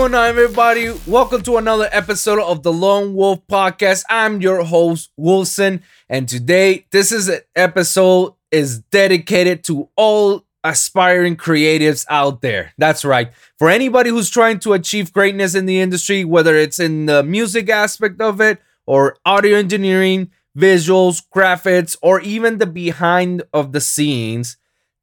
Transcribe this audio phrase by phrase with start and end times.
[0.00, 0.90] Going on, everybody?
[1.06, 4.02] Welcome to another episode of the Lone Wolv Podcast.
[4.08, 11.36] I'm your host, Wilson, and today this is an episode is dedicated to all aspiring
[11.36, 12.72] creatives out there.
[12.78, 13.30] That's right.
[13.58, 17.68] For anybody who's trying to achieve greatness in the industry, whether it's in the music
[17.68, 24.56] aspect of it or audio engineering, visuals, graphics, or even the behind of the scenes,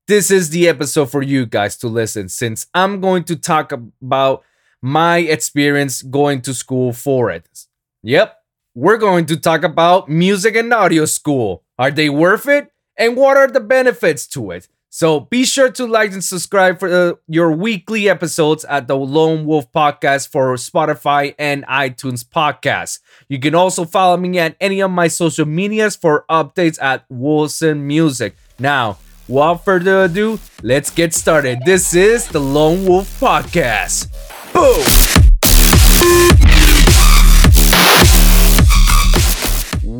[0.07, 4.43] this is the episode for you guys to listen since I'm going to talk about
[4.87, 7.65] my experience going to school for it.
[8.03, 8.37] Yep,
[8.73, 11.63] we're going to talk about music and audio school.
[11.77, 12.71] Are they worth it?
[12.97, 14.69] And what are the benefits to it?
[14.89, 19.45] So be sure to like and subscribe for uh, your weekly episodes at the Lone
[19.45, 22.99] Wolv Podcast for Spotify and iTunes Podcasts.
[23.27, 27.85] You can also follow me at any of my social medias for updates at Wilson
[27.85, 28.35] Music.
[28.57, 31.59] Now, without further ado, let's get started.
[31.65, 34.26] This is the Lone Wolv Podcast.
[34.57, 34.83] Boom!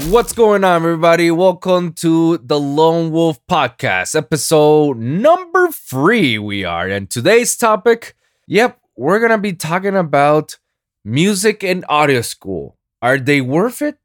[0.10, 1.30] What's going on, everybody?
[1.30, 6.40] Welcome to the Lone Wolv Podcast, episode number three.
[6.40, 8.16] We are, and today's topic,
[8.48, 10.58] yep, we're gonna be talking about
[11.06, 12.80] music and audio school.
[13.00, 14.00] Are they worth it?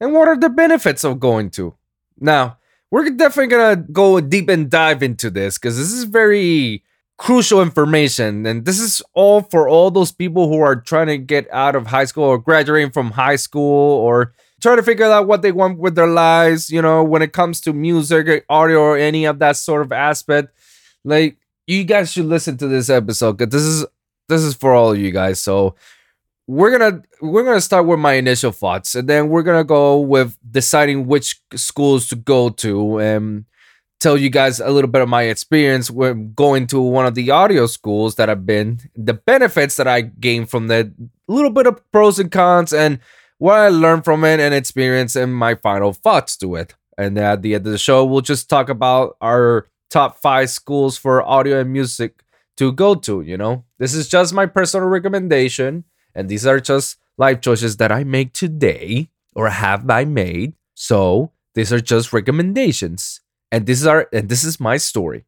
[0.00, 1.74] And what are the benefits of going to?
[2.18, 2.56] Now,
[2.90, 6.84] we're definitely gonna go deep and dive into this because this is very
[7.20, 8.46] crucial information.
[8.46, 11.86] And this is all for all those people who are trying to get out of
[11.86, 15.78] high school or graduating from high school or trying to figure out what they want
[15.78, 19.58] with their lives you know when it comes to music audio or any of that
[19.58, 20.48] sort of aspect.
[21.04, 23.86] Like you guys should listen to this episode because this is
[24.30, 25.38] this is for all of you guys.
[25.40, 25.74] So
[26.46, 30.38] we're gonna we're gonna start with my initial thoughts and then we're gonna go with
[30.50, 32.98] deciding which schools to go to.
[32.98, 33.44] And
[34.00, 37.30] tell you guys a little bit of my experience with going to one of the
[37.30, 41.66] audio schools that I've been, the benefits that I gained from that, a little bit
[41.66, 42.98] of pros and cons, and
[43.38, 46.74] what I learned from it and experience, and my final thoughts to it.
[46.96, 50.96] And at the end of the show, we'll just talk about our top five schools
[50.96, 52.22] for audio and music
[52.56, 53.20] to go to.
[53.20, 55.84] You know, this is just my personal recommendation,
[56.14, 60.54] and these are just life choices that I make today or have I made.
[60.74, 63.20] So these are just recommendations
[63.52, 65.24] and this is our and this is my story.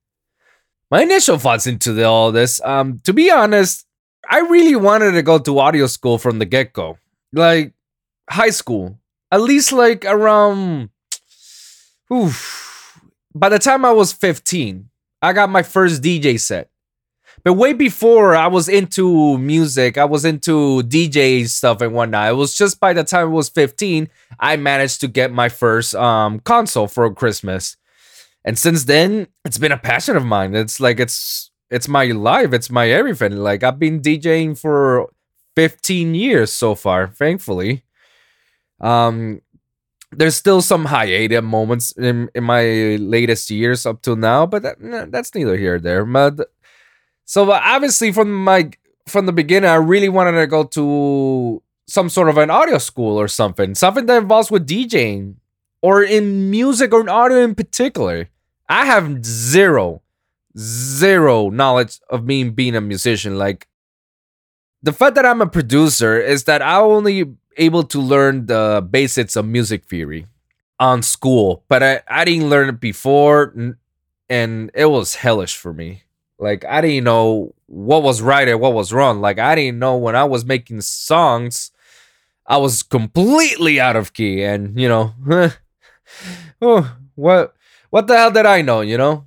[0.91, 3.87] My initial thoughts into the, all this, um, to be honest,
[4.29, 6.99] I really wanted to go to audio school from the get go,
[7.33, 7.73] like
[8.29, 8.99] high school,
[9.31, 10.91] at least like around.
[12.13, 13.01] Oof,
[13.35, 14.91] by the time I was fifteen,
[15.23, 16.69] I got my first DJ set.
[17.45, 22.29] But way before I was into music, I was into DJ stuff and whatnot.
[22.29, 24.09] It was just by the time I was 15,
[24.39, 27.77] I managed to get my first um, console for Christmas
[28.45, 30.55] and since then it's been a passion of mine.
[30.55, 32.53] It's like it's it's my life.
[32.53, 33.37] It's my everything.
[33.37, 35.11] Like i've been djing for
[35.57, 37.85] 15 years so far thankfully.
[38.81, 39.41] Um
[40.15, 45.09] there's still some hiatus moments in, in my latest years up till now but that,
[45.11, 46.05] that's neither here or there.
[46.05, 46.51] But
[47.25, 48.71] so obviously from my
[49.07, 53.19] from the beginning i really wanted to go to some sort of an audio school
[53.19, 55.35] or something something that involves with djing
[55.83, 58.29] or in music or in audio in particular.
[58.69, 60.01] I have zero,
[60.57, 63.37] zero knowledge of me being a musician.
[63.37, 63.69] Like
[64.83, 69.37] the fact that I'm a producer is that I only able to learn the basics
[69.37, 70.27] of music theory
[70.81, 73.77] on school, but I, I didn't learn it before
[74.29, 76.05] and it was hellish for me.
[76.39, 79.21] Like I didn't know what was right and what was wrong.
[79.21, 81.71] Like I didn't know when I was making songs,
[82.47, 85.15] I was completely out of key and you know
[86.61, 87.55] oh, what
[87.91, 89.27] what the hell did I know, you know?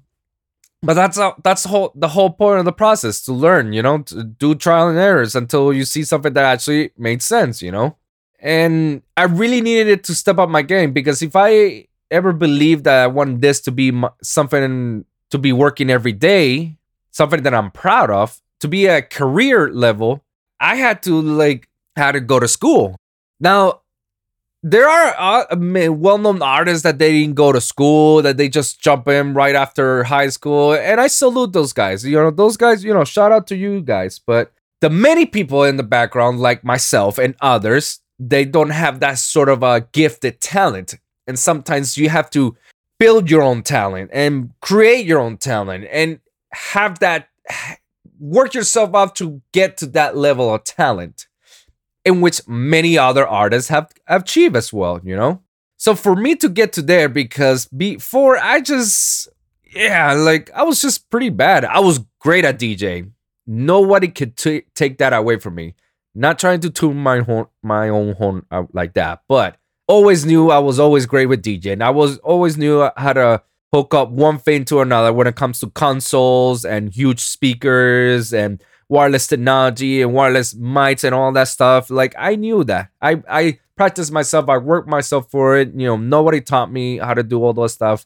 [0.81, 3.81] But that's a, that's the whole the whole point of the process to learn, you
[3.81, 7.71] know, to do trial and errors until you see something that actually made sense, you
[7.71, 7.97] know.
[8.39, 12.83] And I really needed it to step up my game because if I ever believed
[12.83, 16.77] that I wanted this to be my, something to be working every day,
[17.11, 20.23] something that I'm proud of, to be a career level,
[20.59, 22.95] I had to like had to go to school.
[23.39, 23.81] Now,
[24.67, 29.07] there are uh, well-known artists that they didn't go to school that they just jump
[29.07, 32.03] in right after high school and i salute those guys.
[32.03, 34.51] You know those guys you know shout out to you guys but
[34.81, 39.49] the many people in the background like myself and others they don't have that sort
[39.49, 40.95] of a gifted talent
[41.27, 42.57] and sometimes you have to
[42.97, 46.19] build your own talent and create your own talent and
[46.53, 47.27] have that
[48.19, 51.27] work yourself up to get to that level of talent
[52.05, 55.41] in which many other artists have achieved as well, you know?
[55.77, 59.27] So for me to get to there, because before I just,
[59.75, 61.65] yeah, like I was just pretty bad.
[61.65, 63.11] I was great at DJ.
[63.47, 65.75] nobody could t- take that away from me.
[66.15, 69.57] Not trying to tune my horn, my own horn out like that, but
[69.87, 73.41] always knew I was always great with DJ, and I was always knew how to
[73.73, 78.63] hook up one thing to another when it comes to consoles and huge speakers and
[78.89, 81.89] wireless technology and wireless mics and all that stuff.
[81.89, 82.89] Like I knew that.
[83.01, 84.49] I I practiced myself.
[84.49, 85.73] I worked myself for it.
[85.75, 88.05] You know, nobody taught me how to do all those stuff.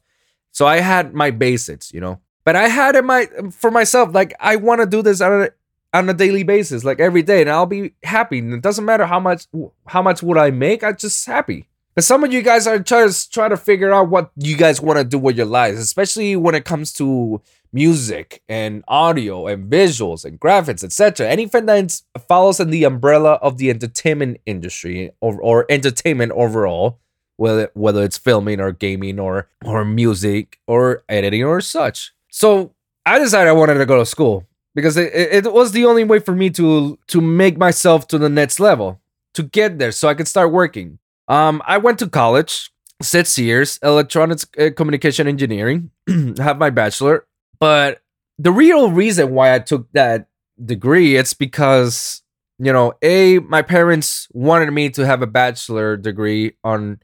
[0.51, 2.19] So I had my basics, you know.
[2.43, 4.13] But I had it my for myself.
[4.13, 5.49] Like I want to do this on a,
[5.93, 8.39] on a daily basis, like every day, and I'll be happy.
[8.39, 9.45] And it doesn't matter how much
[9.85, 10.83] how much would I make.
[10.83, 11.68] I'm just happy.
[11.95, 14.99] But some of you guys are trying to to figure out what you guys want
[14.99, 17.41] to do with your lives, especially when it comes to
[17.71, 21.27] music and audio and visuals and graphics, etc.
[21.29, 26.99] Anything that follows in the umbrella of the entertainment industry or, or entertainment overall,
[27.37, 32.13] whether whether it's filming or gaming or or music or editing or such.
[32.29, 32.73] So
[33.05, 34.45] I decided I wanted to go to school
[34.75, 38.29] because it, it was the only way for me to to make myself to the
[38.29, 38.99] next level
[39.33, 40.99] to get there so I could start working.
[41.29, 42.71] Um, I went to college,
[43.01, 45.91] six years, electronics uh, communication engineering,
[46.37, 47.27] have my bachelor,
[47.59, 48.01] but
[48.39, 50.27] the real reason why I took that
[50.63, 52.23] degree, it's because,
[52.57, 56.99] you know, A, my parents wanted me to have a bachelor degree on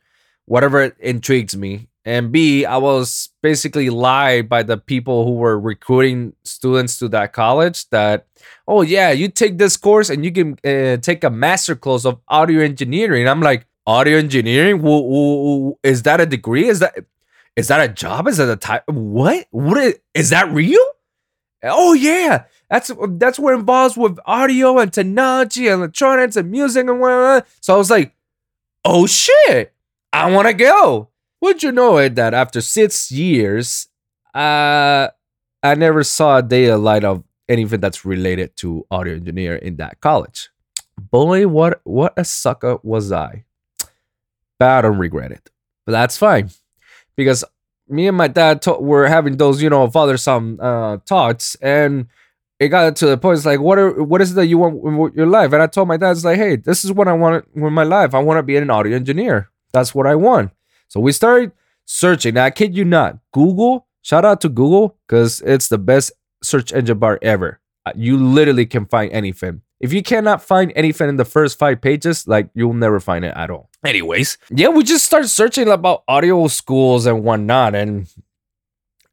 [0.45, 1.89] whatever intrigues me.
[2.03, 7.33] And B, I was basically lied by the people who were recruiting students to that
[7.33, 8.27] college that,
[8.67, 12.19] oh, yeah, you take this course and you can uh, take a master course of
[12.27, 13.27] audio engineering.
[13.27, 15.75] I'm like, audio engineering?
[15.83, 16.67] Is that a degree?
[16.67, 16.95] Is that
[17.55, 18.27] is that a job?
[18.27, 18.83] Is that a type?
[18.87, 19.47] What?
[19.51, 20.83] What is, is that real?
[21.63, 26.99] Oh yeah, that's that's what involves with audio and technology, and electronics and music and
[26.99, 27.45] whatever.
[27.61, 28.13] So I was like,
[28.83, 29.73] oh shit,
[30.11, 31.09] I want to go.
[31.41, 33.87] Would you know it that after six years,
[34.33, 35.09] uh,
[35.63, 39.77] I never saw a day of light of anything that's related to audio engineer in
[39.77, 40.49] that college.
[40.99, 43.44] Boy, what what a sucker was I.
[44.59, 45.49] But I don't regret it.
[45.85, 46.49] But that's fine
[47.15, 47.43] because
[47.87, 52.07] me and my dad were having those, you know, father son uh, talks, and
[52.59, 53.37] it got to the point.
[53.37, 55.53] It's like, what are what is it that you want in your life?
[55.53, 57.83] And I told my dad, it's like, hey, this is what I want with my
[57.83, 58.13] life.
[58.13, 59.49] I want to be an audio engineer.
[59.73, 60.51] That's what I want.
[60.87, 61.51] So we started
[61.85, 62.35] searching.
[62.35, 63.87] Now, I kid you not, Google.
[64.01, 66.11] Shout out to Google because it's the best
[66.43, 67.59] search engine bar ever.
[67.85, 69.61] Uh, you literally can find anything.
[69.85, 73.33] If you cannot find anything in the first five pages, like you'll never find it
[73.35, 73.69] at all.
[73.85, 78.11] Anyways, yeah, we just started searching about audio schools and whatnot, and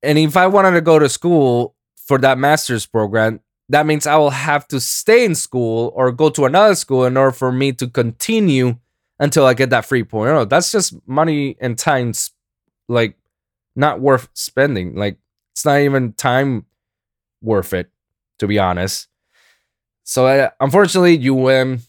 [0.01, 1.74] And if I wanted to go to school,
[2.05, 6.29] for that master's program, that means I will have to stay in school or go
[6.29, 8.77] to another school in order for me to continue
[9.19, 10.29] until I get that free point.
[10.29, 10.49] 3.0.
[10.49, 12.13] That's just money and time,
[12.87, 13.17] like,
[13.75, 14.95] not worth spending.
[14.95, 15.17] Like,
[15.53, 16.65] it's not even time
[17.41, 17.89] worth it,
[18.39, 19.07] to be honest.
[20.03, 21.79] So, uh, unfortunately, win.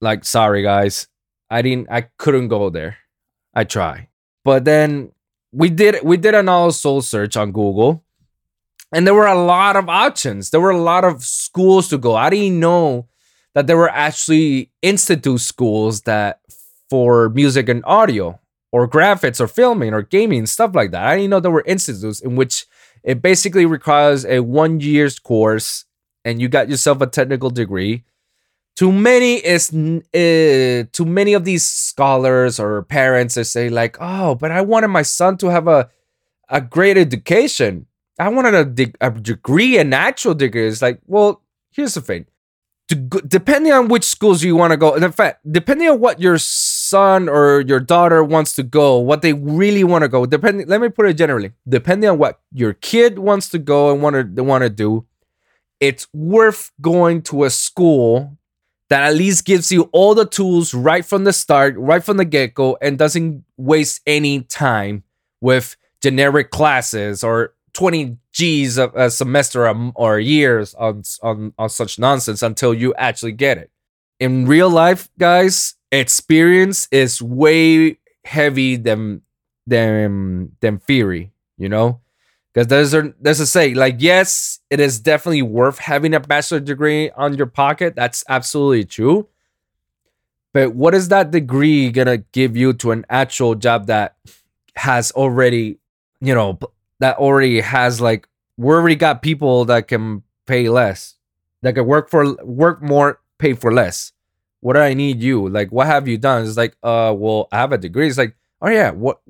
[0.00, 1.08] like, sorry guys,
[1.50, 2.98] I didn't, I couldn't go there.
[3.54, 4.10] I try,
[4.44, 5.12] but then
[5.50, 8.04] we did, we did an all soul search on Google
[8.92, 10.50] And there were a lot of options.
[10.50, 12.14] There were a lot of schools to go.
[12.14, 13.08] I didn't know
[13.54, 16.40] that there were actually institute schools that
[16.88, 18.38] for music and audio
[18.72, 21.04] or graphics or filming or gaming stuff like that.
[21.04, 22.66] I didn't know there were institutes in which
[23.02, 25.84] it basically requires a one year's course
[26.24, 28.04] and you got yourself a technical degree.
[28.74, 34.34] Too many is uh, too many of these scholars or parents that say like, "Oh,
[34.34, 35.88] but I wanted my son to have a
[36.50, 37.86] a great education.
[38.18, 42.26] I wanted a, de- a degree, a natural degree." It's like, well, here's the thing:
[42.88, 46.38] depending on which schools you want to go, and in fact, depending on what your
[46.38, 50.66] son or your daughter wants to go, what they really want to go, depending.
[50.68, 54.36] Let me put it generally: depending on what your kid wants to go and want
[54.36, 55.06] to want to do,
[55.80, 58.38] it's worth going to a school
[58.88, 62.24] that at least gives you all the tools right from the start, right from the
[62.24, 65.02] get go, and doesn't waste any time
[65.40, 71.98] with generic classes or 20 G's a, a semester or years on, on, on such
[71.98, 73.70] nonsense until you actually get it.
[74.18, 79.20] In real life, guys, experience is way heavy than
[79.66, 82.00] than than theory, you know?
[82.54, 86.60] Because there's a there's a say, like, yes, it is definitely worth having a bachelor
[86.60, 87.94] degree on your pocket.
[87.94, 89.28] That's absolutely true.
[90.54, 94.16] But what is that degree gonna give you to an actual job that
[94.76, 95.78] has already,
[96.22, 96.58] you know,
[97.00, 101.14] that already has like we already got people that can pay less,
[101.62, 104.12] that can work for work more, pay for less.
[104.60, 105.48] What do I need you?
[105.48, 106.44] Like, what have you done?
[106.44, 108.08] It's like, uh, well, I have a degree.
[108.08, 109.20] It's like, oh yeah, what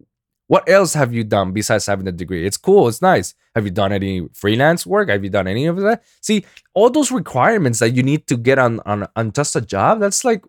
[0.48, 2.46] what else have you done besides having a degree?
[2.46, 2.86] It's cool.
[2.86, 3.34] It's nice.
[3.54, 5.08] Have you done any freelance work?
[5.08, 6.04] Have you done any of that?
[6.20, 10.00] See, all those requirements that you need to get on on, on just a job,
[10.00, 10.44] that's like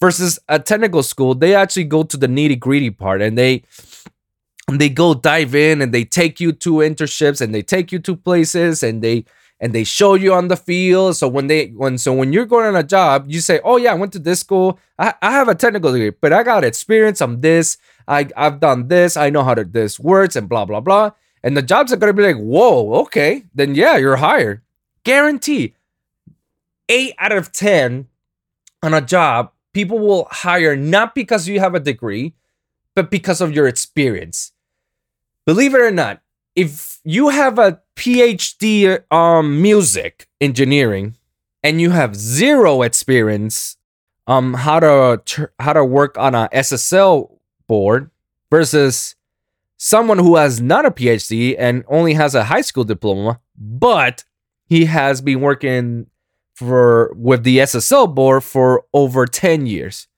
[0.00, 3.62] versus a technical school, they actually go to the nitty gritty part and they
[4.68, 8.16] they go dive in and they take you to internships and they take you to
[8.16, 9.24] places and they
[9.60, 11.16] and they show you on the field.
[11.16, 13.92] So when they when so when you're going on a job, you say, "Oh yeah,
[13.92, 14.78] I went to this school.
[14.98, 17.78] I, I have a technical degree, but I got experience on this.
[18.08, 19.16] I I've done this.
[19.16, 22.12] I know how to, this works and blah blah blah." And the jobs are gonna
[22.12, 24.62] be like, "Whoa, okay, then yeah, you're hired,
[25.04, 25.74] guarantee."
[26.88, 28.08] Eight out of ten
[28.82, 32.34] on a job, people will hire not because you have a degree,
[32.94, 34.52] but because of your experience.
[35.46, 36.20] Believe it or not,
[36.56, 41.16] if you have a PhD um music engineering
[41.62, 43.76] and you have zero experience
[44.26, 47.38] um how to how to work on a SSL
[47.68, 48.10] board
[48.50, 49.14] versus
[49.76, 54.24] someone who has not a PhD and only has a high school diploma, but
[54.66, 56.06] he has been working
[56.54, 60.08] for with the SSL board for over 10 years.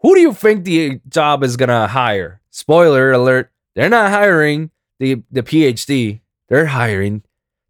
[0.00, 2.40] Who do you think the job is gonna hire?
[2.50, 6.20] Spoiler alert, they're not hiring the the PhD,
[6.50, 7.22] they're hiring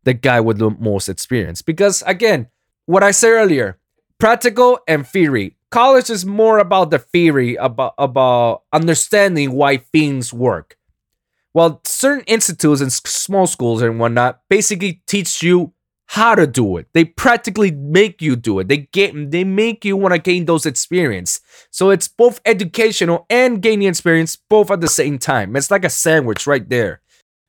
[0.03, 1.63] the guy with the most experience.
[1.63, 2.49] Because again,
[2.87, 3.79] what I said earlier,
[4.19, 5.57] practical and theory.
[5.71, 10.77] College is more about the theory about about understanding why things work.
[11.53, 15.73] While certain institutes and small schools and whatnot basically teach you
[16.11, 16.89] how to do it.
[16.93, 18.67] They practically make you do it.
[18.67, 21.41] They get they make you want to gain those experience.
[21.71, 25.55] So it's both educational and gaining experience both at the same time.
[25.55, 27.01] It's like a sandwich right there.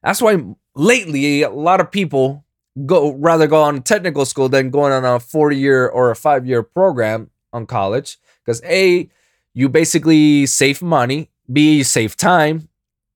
[0.03, 0.43] That's why
[0.75, 2.45] lately a lot of people
[2.85, 6.45] go rather go on technical school than going on a four year or a five
[6.45, 9.09] year program on college because a
[9.55, 12.69] you basically save money b you save time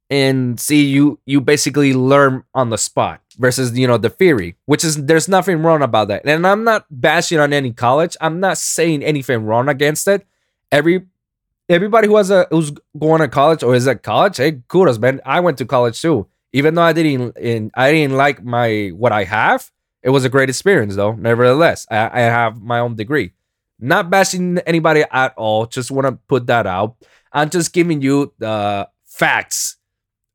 [0.09, 4.83] and see you you basically learn on the spot versus you know the theory which
[4.83, 8.57] is there's nothing wrong about that and i'm not bashing on any college i'm not
[8.57, 10.25] saying anything wrong against it
[10.71, 11.05] every
[11.67, 15.19] everybody who has a who's going to college or is at college hey kudos man
[15.25, 19.12] i went to college too even though I didn't in I didn't like my what
[19.12, 19.69] I have,
[20.01, 21.12] it was a great experience though.
[21.12, 23.33] Nevertheless, I, I have my own degree.
[23.77, 25.65] Not bashing anybody at all.
[25.65, 26.95] Just want to put that out.
[27.33, 29.75] I'm just giving you the facts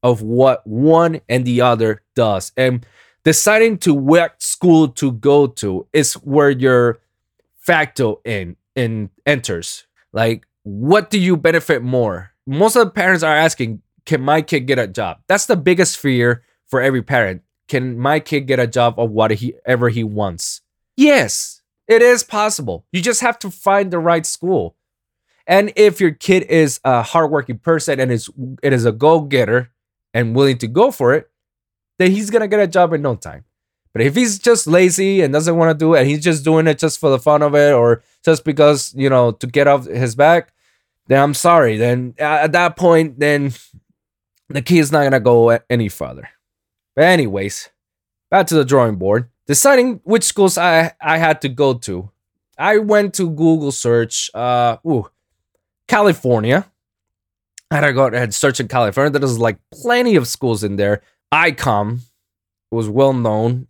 [0.03, 2.53] of what one and the other does.
[2.57, 2.87] And
[3.25, 7.01] deciding to what school to go to is where your
[7.59, 9.87] facto in in enters.
[10.13, 12.33] Like, what do you benefit more?
[12.47, 15.19] Most of the parents are asking, can my kid get a job?
[15.29, 17.43] That's the biggest fear for every parent.
[17.69, 20.63] Can my kid get a job of whatever he wants?
[20.97, 22.87] Yes, it is possible.
[22.93, 24.77] You just have to find the right school.
[25.47, 28.31] And if your kid is a hardworking person and is
[28.63, 29.71] it is a go-getter
[30.15, 31.31] and willing to go for it,
[31.99, 33.45] then he's gonna get a job in no time.
[33.93, 36.67] But if he's just lazy and doesn't want to do it, and he's just doing
[36.67, 39.87] it just for the fun of it, or just because you know to get off
[39.87, 40.53] his back,
[41.09, 41.77] then I'm sorry.
[41.77, 43.53] Then at that point, then
[44.49, 46.29] the key is not gonna go any further.
[46.95, 47.71] But anyways,
[48.31, 52.11] back to the drawing board, deciding which schools I, I had to go to.
[52.59, 55.11] I went to Google search, uh, ooh,
[55.89, 56.71] California.
[57.71, 59.19] I had to go ahead and search in California.
[59.19, 61.03] There's like plenty of schools in there.
[61.33, 62.01] ICOM
[62.71, 63.69] was well known,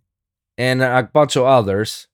[0.57, 2.07] and a bunch of others.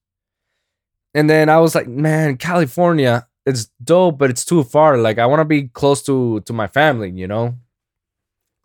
[1.14, 4.98] And then I was like, man, California, it's dope, but it's too far.
[4.98, 7.56] Like I want to be close to to my family, you know.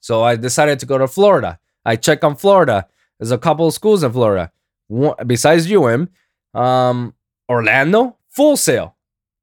[0.01, 1.61] So I decided to go to Florida.
[1.85, 2.89] I check on Florida.
[3.19, 4.51] There's a couple of schools in Florida.
[4.89, 6.09] One, besides UM,
[6.55, 7.15] um,
[7.49, 8.97] Orlando, Full Sail,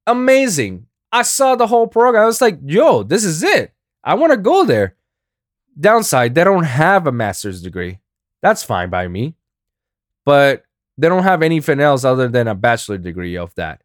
[0.06, 0.86] amazing.
[1.12, 2.22] I saw the whole program.
[2.22, 3.72] I was like, yo, this is it.
[4.04, 4.96] I want to go there.
[5.78, 7.98] Downside, they don't have a master's degree.
[8.42, 9.34] That's fine by me.
[10.24, 10.64] But
[10.98, 13.82] they don't have anything else other than a bachelor degree of that.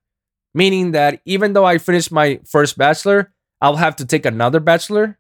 [0.53, 5.17] Meaning that even though I finished my first bachelor, I'll have to take another bachelor.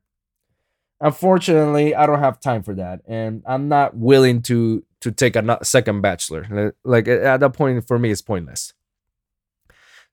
[1.01, 5.59] Unfortunately, I don't have time for that, and I'm not willing to to take a
[5.63, 6.73] second bachelor.
[6.83, 8.73] Like at that point, for me, it's pointless.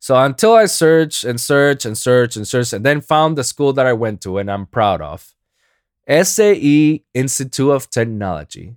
[0.02, 3.72] So until I search and search and search and search, and then found the school
[3.74, 5.32] that I went to, and I'm proud of,
[6.08, 8.74] SAE Institute of Technology.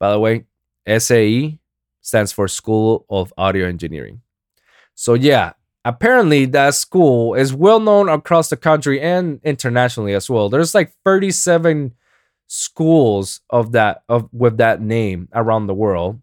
[0.00, 0.46] By the way,
[0.88, 1.60] SAE
[2.00, 4.22] stands for School of Audio Engineering.
[4.96, 5.52] So yeah,
[5.84, 10.48] apparently that school is well known across the country and internationally as well.
[10.48, 11.94] There's like 37
[12.48, 16.20] schools of that of with that name around the world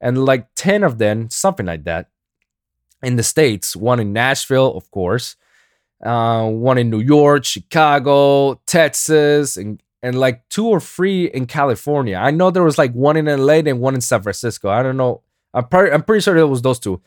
[0.00, 2.08] and like 10 of them something like that
[3.02, 5.36] in the states one in nashville of course
[6.04, 12.16] uh, one in new york chicago texas and and like two or three in california
[12.16, 14.96] i know there was like one in la and one in san francisco i don't
[14.96, 15.22] know
[15.54, 17.00] i'm, pre- I'm pretty sure it was those two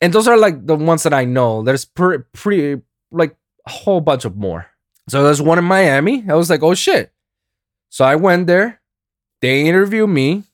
[0.00, 1.62] and those are like the ones that I know.
[1.62, 4.66] There's pretty, pretty like a whole bunch of more.
[5.08, 6.24] So there's one in Miami.
[6.28, 7.12] I was like, oh shit.
[7.90, 8.80] So I went there.
[9.40, 10.44] They interviewed me.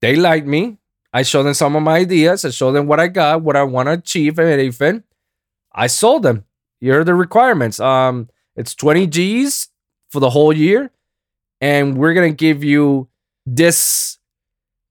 [0.00, 0.78] They liked me.
[1.12, 2.44] I showed them some of my ideas.
[2.44, 5.02] I showed them what I got, what I want to achieve, and anything.
[5.72, 6.44] I sold them.
[6.80, 7.80] Here are the requirements.
[7.80, 9.68] Um, it's 20 G's
[10.08, 10.90] for the whole year,
[11.60, 13.08] and we're gonna give you
[13.46, 14.18] this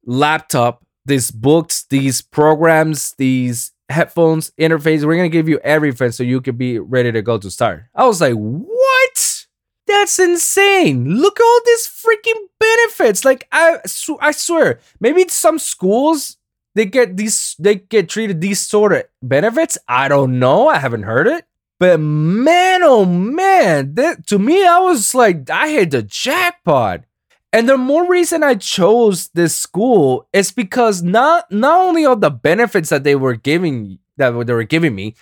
[0.05, 5.03] laptop, these books, these programs, these headphones, interface.
[5.03, 7.83] We're gonna give you everything so you can be ready to go to start.
[7.95, 9.45] I was like, what?
[9.87, 11.15] That's insane.
[11.15, 12.45] Look at all these freaking
[12.77, 13.25] benefits.
[13.25, 13.77] Like I,
[14.21, 16.37] I swear, maybe some schools
[16.75, 19.77] they get these they get treated these sort of benefits.
[19.87, 20.67] I don't know.
[20.67, 21.45] I haven't heard it.
[21.79, 27.05] But man, oh man, that, to me, I was like, I hit the jackpot.
[27.53, 32.29] And the more reason I chose this school is because not not only all the
[32.29, 35.15] benefits that they were giving that they were giving me,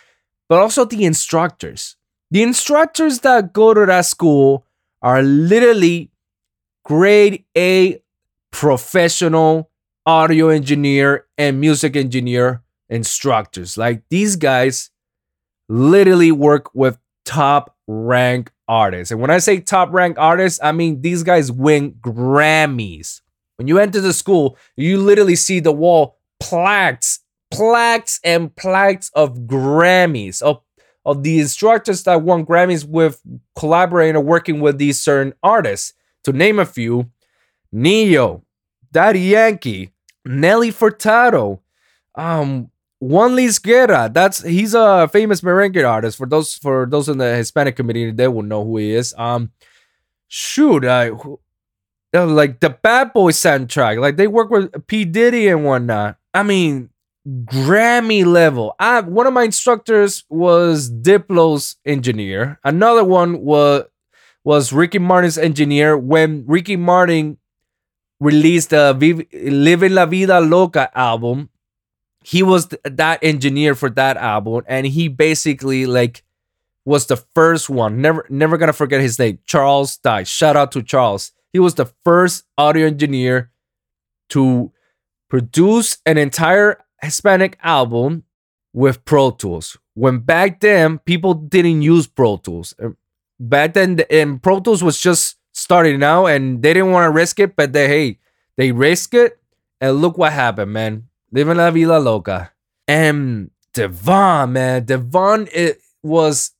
[0.49, 1.95] but also the instructors.
[2.31, 4.65] The instructors that go to that school
[5.01, 6.09] are literally
[6.87, 8.01] grade A
[8.51, 9.69] professional
[10.05, 13.77] audio engineer and music engineer instructors.
[13.77, 14.89] Like these guys
[15.67, 19.11] literally work with top rank artists.
[19.11, 23.19] And when I say top rank artists, I mean these guys win Grammys.
[23.57, 27.19] When you enter the school, you literally see the wall plaques,
[27.51, 30.61] plaques and plaques of Grammys, of,
[31.03, 33.21] of the instructors that won Grammys with
[33.57, 35.91] collaborating or working with these certain artists.
[36.23, 37.09] To name a few,
[37.71, 38.43] Ne-Yo,
[38.91, 39.91] Daddy Yankee,
[40.25, 41.59] Nelly Furtado,
[42.15, 46.17] um, Juan Luis Guerra, that's he's a famous merengue artist.
[46.17, 49.13] For those for those in the Hispanic community, they will know who he is.
[49.17, 49.51] Um,
[50.27, 51.11] shoot, I
[52.13, 53.99] uh, like the Bad Boy soundtrack.
[53.99, 56.17] Like they work with P Diddy and whatnot.
[56.33, 56.89] I mean,
[57.27, 58.75] Grammy level.
[58.79, 62.59] I one of my instructors was Diplo's engineer.
[62.63, 63.83] Another one was
[64.47, 67.37] was Ricky Martin's engineer when Ricky Martin
[68.21, 68.93] released the
[69.33, 71.49] Living La Vida Loca album.
[72.23, 76.23] He was th- that engineer for that album and he basically like
[76.85, 78.01] was the first one.
[78.01, 80.23] Never never gonna forget his name charles dye.
[80.23, 81.33] Shout out to charles.
[81.51, 83.51] He was the first audio engineer
[84.29, 84.71] to
[85.29, 88.23] produce an entire hispanic album
[88.71, 89.77] with pro tools.
[89.93, 92.73] When back then people didn't use pro tools
[93.39, 97.39] back then and pro tools was just starting out and they didn't want to risk
[97.39, 98.19] it but they hey
[98.57, 99.39] they risked it
[99.81, 102.51] and look what happened man Living La Vida Loca.
[102.87, 106.51] And Devon, man, Devon it was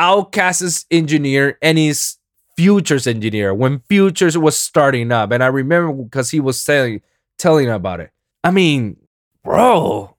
[0.00, 2.16] OutKast's engineer and he's
[2.56, 5.30] Futures engineer when Futures was starting up.
[5.32, 7.00] And I remember because he was telling
[7.38, 8.10] telling about it.
[8.44, 8.96] I mean,
[9.42, 10.16] bro,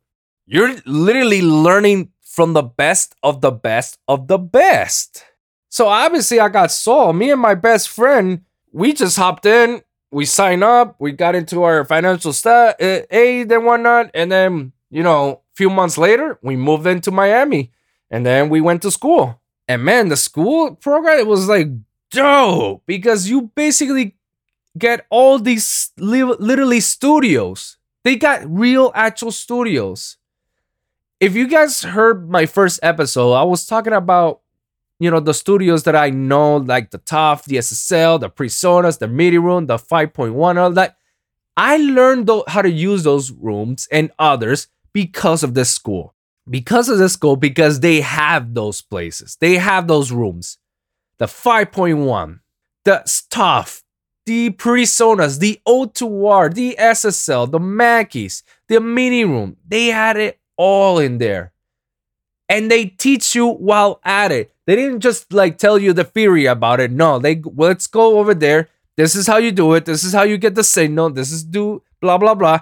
[0.47, 5.23] you're literally learning from the best of the best of the best.
[5.71, 7.15] So obviously I got sold.
[7.15, 9.81] Me and my best friend, we just hopped in
[10.11, 14.73] we signed up, we got into our financial sta- uh, aid and whatnot, and then
[14.89, 17.71] you know, a few months later, we moved into Miami,
[18.09, 19.39] and then we went to school.
[19.67, 21.67] And man, the school program it was like
[22.11, 24.17] dope because you basically
[24.77, 27.77] get all these li- literally studios.
[28.03, 30.17] They got real actual studios.
[31.21, 34.40] If you guys heard my first episode, I was talking about
[35.01, 39.07] you know the studios that I know, like the Top, the SSL, the PreSonus, the
[39.07, 40.95] MIDI room, the 5.1, all that.
[41.57, 46.13] I learned th- how to use those rooms and others because of this school.
[46.47, 50.59] Because of this school, because they have those places, they have those rooms.
[51.17, 52.39] The 5.1,
[52.85, 53.83] the stuff,
[54.27, 59.57] the PreSonus, the O2R, the SSL, the Mackies, the mini room.
[59.67, 61.53] They had it all in there.
[62.51, 64.53] And they teach you while at it.
[64.67, 66.91] They didn't just like tell you the theory about it.
[66.91, 68.67] No, they let's go over there.
[68.97, 69.85] This is how you do it.
[69.85, 71.11] This is how you get the signal.
[71.11, 72.59] This is do blah blah blah.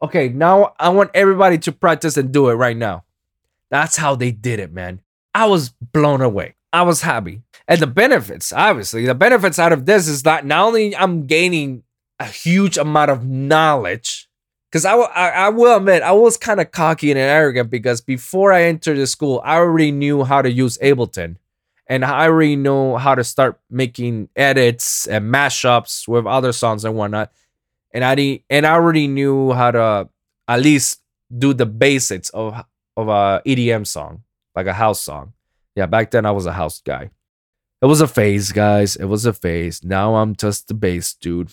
[0.00, 3.02] Okay, now I want everybody to practice and do it right now.
[3.68, 5.00] That's how they did it, man.
[5.34, 6.54] I was blown away.
[6.72, 7.42] I was happy.
[7.66, 11.82] And the benefits, obviously, the benefits out of this is that not only I'm gaining
[12.20, 14.21] a huge amount of knowledge,
[14.72, 18.52] because I, I, I will admit, I was kind of cocky and arrogant because before
[18.52, 21.36] I entered the school, I already knew how to use Ableton.
[21.86, 26.94] And I already know how to start making edits and mashups with other songs and
[26.94, 27.30] whatnot
[27.92, 30.08] and I didn't, and I already knew how to
[30.48, 31.00] at least
[31.36, 32.64] do the basics of
[32.96, 34.22] of a EDM song,
[34.54, 35.32] like a house song.
[35.76, 37.10] Yeah, back then I was a house guy.
[37.80, 38.96] It was a phase, guys.
[38.96, 39.82] It was a phase.
[39.82, 41.50] Now I'm just the bass dude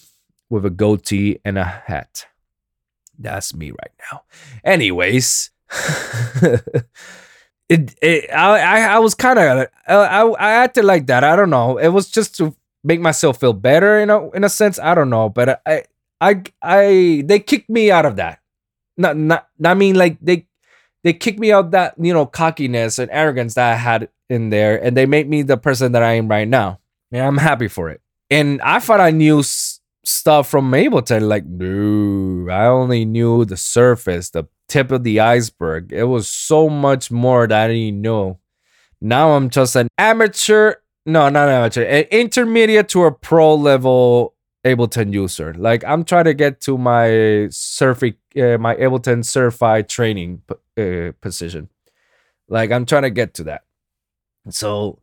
[0.49, 2.25] with a goatee and a hat.
[3.19, 4.23] That's me right now.
[4.63, 5.51] Anyways,
[7.69, 11.23] it, it I I was kind of uh, I, I I acted like that.
[11.23, 11.77] I don't know.
[11.77, 14.79] It was just to make myself feel better in a in a sense.
[14.79, 15.83] I don't know, but I
[16.21, 18.39] I I they kicked me out of that.
[18.97, 20.47] Not not I mean like they
[21.03, 24.81] they kicked me out that you know cockiness and arrogance that I had in there,
[24.81, 26.79] and they made me the person that I am right now.
[27.11, 28.01] And I'm happy for it.
[28.29, 29.41] And I thought I knew
[30.09, 31.27] stuff from Ableton.
[31.27, 35.91] Like no, I only knew the surface, the tip of the iceberg.
[35.91, 38.39] It was so much more that I didn't know.
[39.01, 40.75] Now I'm just an amateur.
[41.05, 41.83] No, not amateur.
[41.83, 45.53] An intermediate to a pro level Ableton user.
[45.53, 47.07] Like I'm trying to get to my
[47.49, 50.41] surfing, uh, my Ableton certified training
[50.77, 51.69] uh, position.
[52.47, 53.63] Like I'm trying to get to that.
[54.49, 54.99] So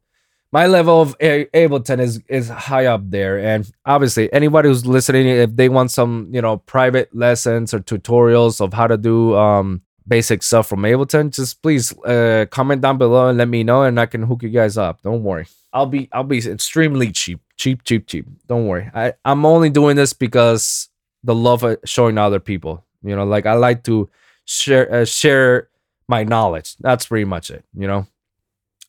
[0.56, 5.26] my level of a- Ableton is is high up there, and obviously anybody who's listening,
[5.26, 9.82] if they want some you know private lessons or tutorials of how to do um
[10.08, 14.00] basic stuff from Ableton, just please uh, comment down below and let me know, and
[14.00, 15.02] I can hook you guys up.
[15.02, 18.26] Don't worry, I'll be I'll be extremely cheap cheap, cheap, cheap.
[18.46, 18.90] Don't worry.
[18.94, 20.88] I, I'm only doing this because
[21.22, 22.84] the love of showing other people.
[23.02, 24.08] You know, like I like to
[24.46, 25.68] share uh, share
[26.08, 26.76] my knowledge.
[26.80, 27.64] That's pretty much it.
[27.74, 28.06] You know.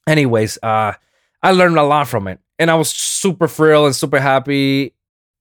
[0.08, 0.94] Anyways, uh,
[1.48, 4.94] I learned a lot from it, and I was super thrilled and super happy.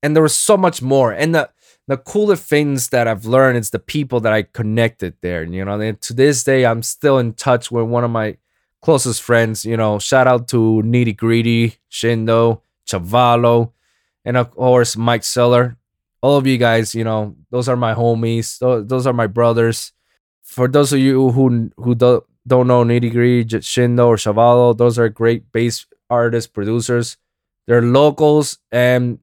[0.05, 1.11] And there was so much more.
[1.11, 1.51] And the
[1.89, 5.43] the cooler things that I've learned is the people that I connected there.
[5.43, 8.37] You know, and to this day, I'm still in touch with one of my
[8.83, 9.65] closest friends.
[9.65, 13.73] You know, shout out to Nitty Gritty, Shindo, Chavallo,
[14.25, 15.77] and of course Mike Seller.
[16.23, 18.61] All of you guys, you know, those are my homies.
[18.61, 19.93] Those, are my brothers.
[20.45, 25.01] For those of you who who don't don't know Nitty Gritty, Shindo, or Chavallo, those
[25.01, 27.17] are great bass artists, producers.
[27.67, 29.19] They're locals and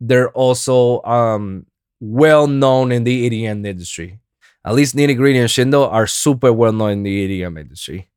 [0.00, 1.66] they're also um,
[2.00, 4.20] well known in the EDM industry.
[4.64, 8.08] At least Nitty Gritty and Shindo are super well known in the EDM industry.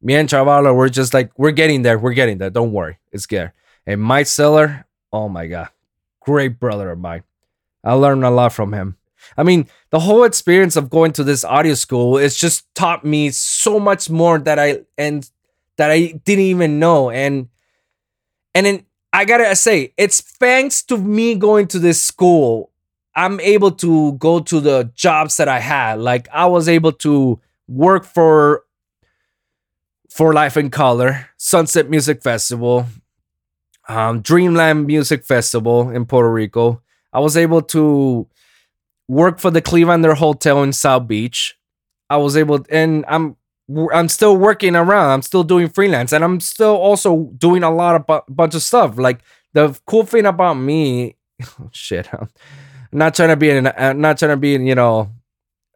[0.00, 1.98] Me and Chavallo, we're just like, we're getting there.
[1.98, 2.50] We're getting there.
[2.50, 2.98] Don't worry.
[3.12, 3.52] It's there.
[3.84, 5.68] And Mike Seller, oh my God,
[6.20, 7.24] great brother of mine.
[7.82, 8.96] I learned a lot from him.
[9.36, 13.30] I mean, the whole experience of going to this audio school it's just taught me
[13.30, 15.28] so much more that I and
[15.76, 17.10] that I didn't even know.
[17.10, 17.48] And
[18.58, 22.72] and then I gotta say, it's thanks to me going to this school,
[23.14, 26.00] I'm able to go to the jobs that I had.
[26.00, 28.64] Like I was able to work for
[30.10, 32.86] for Life in Color, Sunset Music Festival,
[33.88, 36.82] um, Dreamland Music Festival in Puerto Rico.
[37.12, 38.26] I was able to
[39.06, 41.56] work for the Clevelander Hotel in South Beach.
[42.10, 43.36] I was able, and I'm
[43.92, 45.10] I'm still working around.
[45.10, 48.62] I'm still doing freelance, and I'm still also doing a lot of bu- bunch of
[48.62, 48.98] stuff.
[48.98, 49.20] Like
[49.52, 51.16] the cool thing about me,
[51.60, 52.28] oh, shit, I'm
[52.92, 55.10] not trying to be in, I'm not trying to be you know,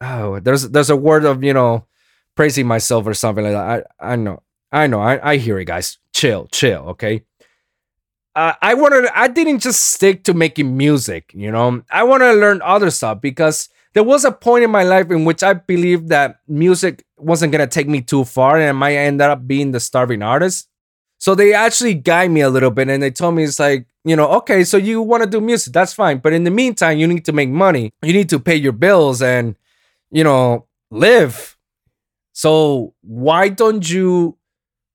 [0.00, 1.86] oh, there's there's a word of you know
[2.34, 3.86] praising myself or something like that.
[4.00, 5.98] I I know, I know, I I hear it, guys.
[6.14, 7.24] Chill, chill, okay
[8.34, 11.82] uh, I wanted I didn't just stick to making music, you know.
[11.90, 15.24] I wanted to learn other stuff because there was a point in my life in
[15.24, 19.20] which I believed that music wasn't gonna take me too far and I might end
[19.20, 20.68] up being the starving artist.
[21.18, 24.16] So they actually guide me a little bit and they told me it's like, you
[24.16, 26.18] know, okay, so you want to do music, that's fine.
[26.18, 27.92] But in the meantime, you need to make money.
[28.02, 29.54] You need to pay your bills and,
[30.10, 31.56] you know, live.
[32.32, 34.36] So why don't you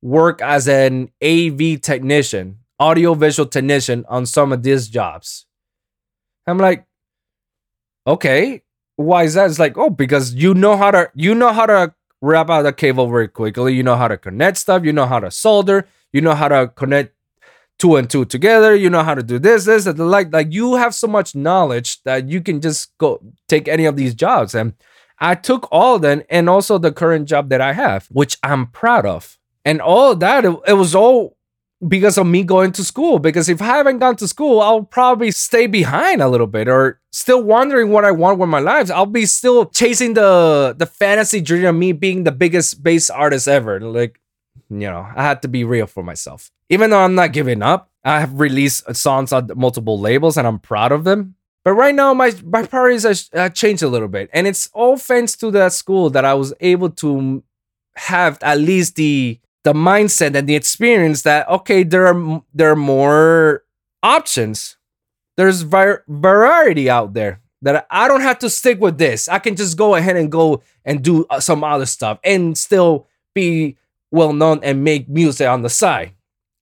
[0.02, 5.46] work as an AV technician, audio visual technician on some of these jobs?
[6.46, 6.86] I'm like,
[8.06, 8.64] okay,
[8.98, 9.50] why is that?
[9.50, 12.74] It's like, oh, because you know how to you know how to wrap out a
[12.74, 13.74] cable very quickly.
[13.74, 14.84] You know how to connect stuff.
[14.84, 15.88] You know how to solder.
[16.12, 17.14] You know how to connect
[17.78, 18.76] two and two together.
[18.76, 20.34] You know how to do this, this, and the like.
[20.34, 24.16] Like you have so much knowledge that you can just go take any of these
[24.16, 24.56] jobs.
[24.56, 24.74] And
[25.20, 29.06] I took all then, and also the current job that I have, which I'm proud
[29.06, 29.38] of.
[29.64, 31.37] And all that, it, it was all
[31.86, 33.20] because of me going to school.
[33.20, 37.00] Because if I haven't gone to school, I'll probably stay behind a little bit or
[37.12, 38.90] still wondering what I want with my life.
[38.90, 43.48] I'll be still chasing the the fantasy dream of me being the biggest bass artist
[43.48, 43.80] ever.
[43.80, 44.20] Like,
[44.70, 46.52] you know, I had to be real for myself.
[46.70, 50.60] Even though I'm not giving up, I have released songs on multiple labels and I'm
[50.60, 51.36] proud of them.
[51.64, 54.30] But right now, my, my priorities have uh, changed a little bit.
[54.32, 57.44] And it's all thanks to that school that I was able to
[57.98, 62.76] have at least the the mindset and the experience that okay there are there are
[62.78, 63.66] more
[64.02, 64.78] options.
[65.36, 69.28] There's variety out there that i don't have to stick with this.
[69.28, 73.08] I can just go ahead and go and do uh, some other stuff and still
[73.36, 73.76] be
[74.10, 76.14] well known and make music on the side.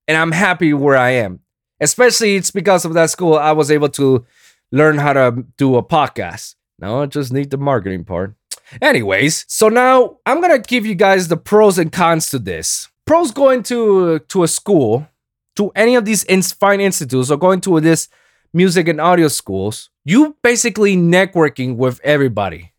[0.08, 1.42] And i'm happy where i am.
[1.80, 4.26] Especially it's because of that school i was able to
[4.72, 6.56] learn how to do a podcast.
[6.80, 8.34] Now i just need the marketing part.
[8.82, 13.32] Anyways so now i'm gonna give you guys the pros and cons to this pros
[13.32, 15.08] going to to a school,
[15.56, 18.10] to any of these in- fine institutes, or going to this
[18.54, 22.74] music and audio schools, you basically networking with everybody.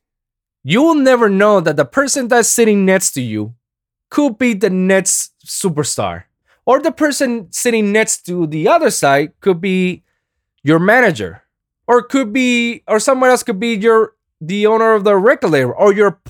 [0.64, 3.54] You will never know that the person that's sitting next to you
[4.10, 6.24] could be the next superstar,
[6.64, 10.02] or the person sitting next to the other side could be
[10.62, 11.42] your manager,
[11.86, 15.74] or could be, or someone else could be your the owner of the record label,
[15.78, 16.20] or your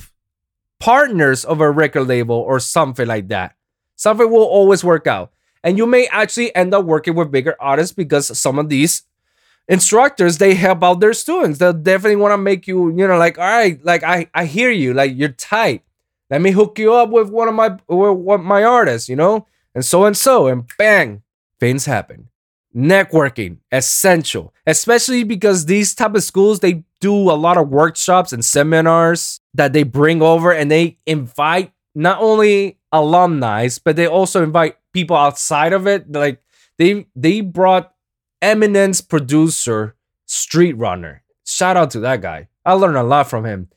[0.79, 3.56] partners of a record label, or something like that.
[4.07, 5.33] Something will always work out.
[5.65, 9.03] And you may actually end up working with bigger artists because some of these
[9.67, 11.59] instructors they help out their students.
[11.59, 14.71] They'll definitely want to make you, you know, like, all right, like I, I hear
[14.71, 15.83] you, like you're tight.
[16.31, 19.85] Let me hook you up with one of my with my artists, you know, and
[19.85, 21.25] so and so, and bang,
[21.59, 22.29] things happen.
[22.73, 28.45] Networking essential, especially because these type of schools they do a lot of workshops and
[28.45, 34.77] seminars that they bring over and they invite not only alumni, but they also invite
[34.93, 36.11] people outside of it.
[36.11, 36.43] Like
[36.79, 37.93] they they brought
[38.43, 39.97] Eminem's producer
[40.29, 41.21] StreetRunner.
[41.45, 42.49] Shout out to that guy.
[42.65, 43.69] I learned a lot from him.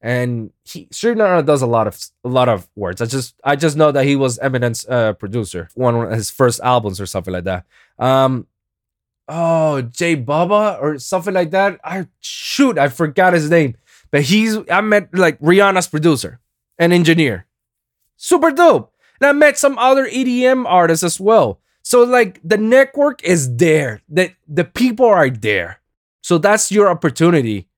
[0.00, 3.02] And he StreetRunner does a lot of a lot of words.
[3.02, 6.60] I just I just know that he was Eminem's uh, producer, one of his first
[6.60, 7.66] albums or something like that.
[7.98, 8.46] Um,
[9.26, 11.80] oh Jay Baba or something like that.
[11.82, 13.76] I shoot, I forgot his name,
[14.12, 16.38] but he's I met like Rihanna's producer
[16.78, 17.47] and engineer.
[18.18, 18.92] Super dope.
[19.20, 21.60] And I met some other EDM artists as well.
[21.82, 24.02] So like the network is there.
[24.08, 25.80] The the people are there.
[26.20, 27.68] So that's your opportunity.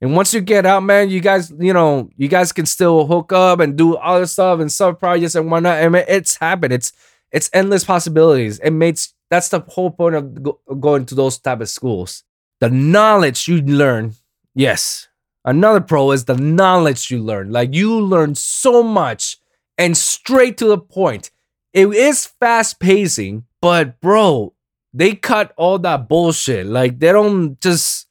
[0.00, 3.32] And once you get out, man, you guys, you know, you guys can still hook
[3.32, 5.82] up and do other stuff and sub projects and whatnot.
[5.82, 6.72] I mean, it's happened.
[6.72, 6.92] It's
[7.30, 8.58] it's endless possibilities.
[8.58, 12.24] It makes that's the whole point of go, going to those type of schools.
[12.60, 14.14] The knowledge you learn,
[14.54, 15.08] yes.
[15.44, 17.50] Another pro is the knowledge you learn.
[17.50, 19.38] Like you learn so much
[19.80, 21.30] and straight to the point.
[21.72, 24.52] It is fast pacing, but bro,
[24.92, 26.66] they cut all that bullshit.
[26.66, 28.06] Like they don't just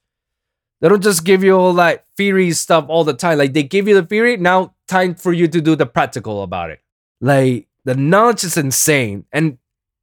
[0.81, 3.37] they don't just give you all that theory stuff all the time.
[3.37, 6.71] Like they give you the theory, now time for you to do the practical about
[6.71, 6.81] it.
[7.21, 9.25] Like the knowledge is insane.
[9.31, 9.59] And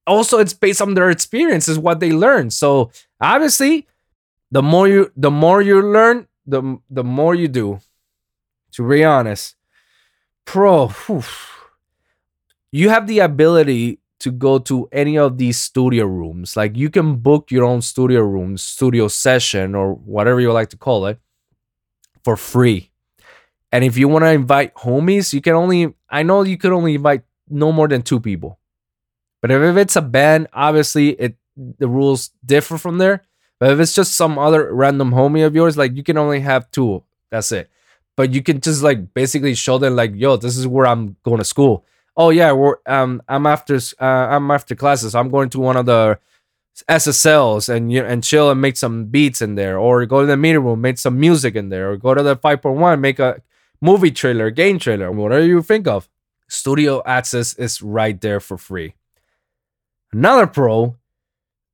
[0.07, 2.50] also it's based on their experiences, what they learn.
[2.50, 3.88] So obviously,
[4.52, 7.81] the more you the more you learn, the the more you do.
[8.72, 9.57] To be honest.
[10.44, 11.24] Pro, whew,
[12.77, 16.57] you have the ability to go to any of these studio rooms.
[16.59, 20.77] Like you can book your own studio room, studio session, or whatever you like to
[20.77, 21.19] call it
[22.23, 22.91] for free.
[23.73, 26.97] And if you want to invite homies, you can only, I know you could only
[26.97, 28.59] invite no more than two people.
[29.41, 33.23] But if it's a band, obviously it the rules differ from there.
[33.59, 36.71] But if it's just some other random homie of yours, like you can only have
[36.71, 37.03] two.
[37.31, 37.71] That's it.
[38.19, 41.39] But you can just like basically show them like, yo, this is where I'm going
[41.39, 45.14] to school oh yeah, we're um I'm after uh, I'm after classes.
[45.14, 46.18] I'm going to one of the
[46.88, 50.37] SSLs and you and chill and make some beats in there, or go to the
[50.37, 53.40] meeting room, make some music in there, or go to the 5.1, make a
[53.81, 56.09] movie trailer, game trailer, whatever you think of.
[56.48, 58.94] Studio access is right there for free.
[60.12, 60.96] Another pro,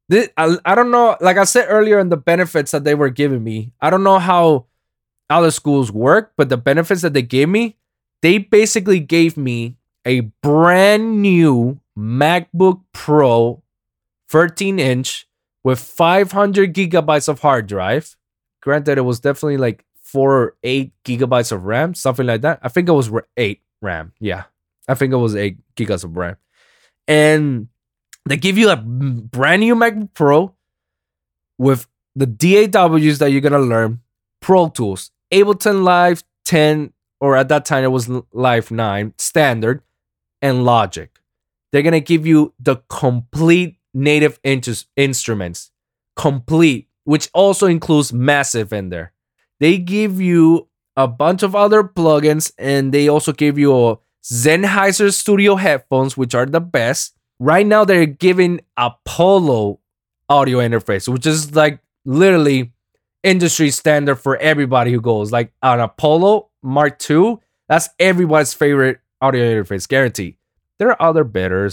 [0.08, 3.10] this, I, I don't know, like I said earlier in the benefits that they were
[3.10, 4.66] giving me, I don't know how
[5.28, 7.76] other schools work, but the benefits that they gave me,
[8.22, 9.76] they basically gave me
[10.06, 13.62] a brand new MacBook Pro
[14.28, 15.26] 13 inch
[15.64, 18.16] with 500 gigabytes of hard drive.
[18.62, 22.60] Granted, it was definitely like four or eight gigabytes of RAM, something like that.
[22.62, 24.12] I think it was eight RAM.
[24.20, 24.44] Yeah,
[24.88, 26.36] I think it was eight gigabytes of RAM.
[27.08, 27.68] And
[28.26, 30.54] they give you a brand new MacBook Pro
[31.58, 34.00] with the DAWs that you're gonna learn,
[34.40, 39.82] Pro Tools, Ableton Live 10, or at that time it was Live 9, standard,
[40.42, 41.10] and Logic.
[41.70, 44.62] They're gonna give you the complete native in-
[44.96, 45.70] instruments,
[46.16, 49.12] complete, which also includes Massive in there.
[49.60, 55.12] They give you a bunch of other plugins, and they also give you a Sennheiser
[55.12, 57.16] Studio headphones, which are the best.
[57.38, 59.80] Right now, they're giving Apollo
[60.28, 62.72] audio interface, which is like literally
[63.22, 65.32] industry standard for everybody who goes.
[65.32, 70.36] Like an Apollo Mark II, that's everybody's favorite audio interface, guarantee.
[70.78, 71.70] There are other better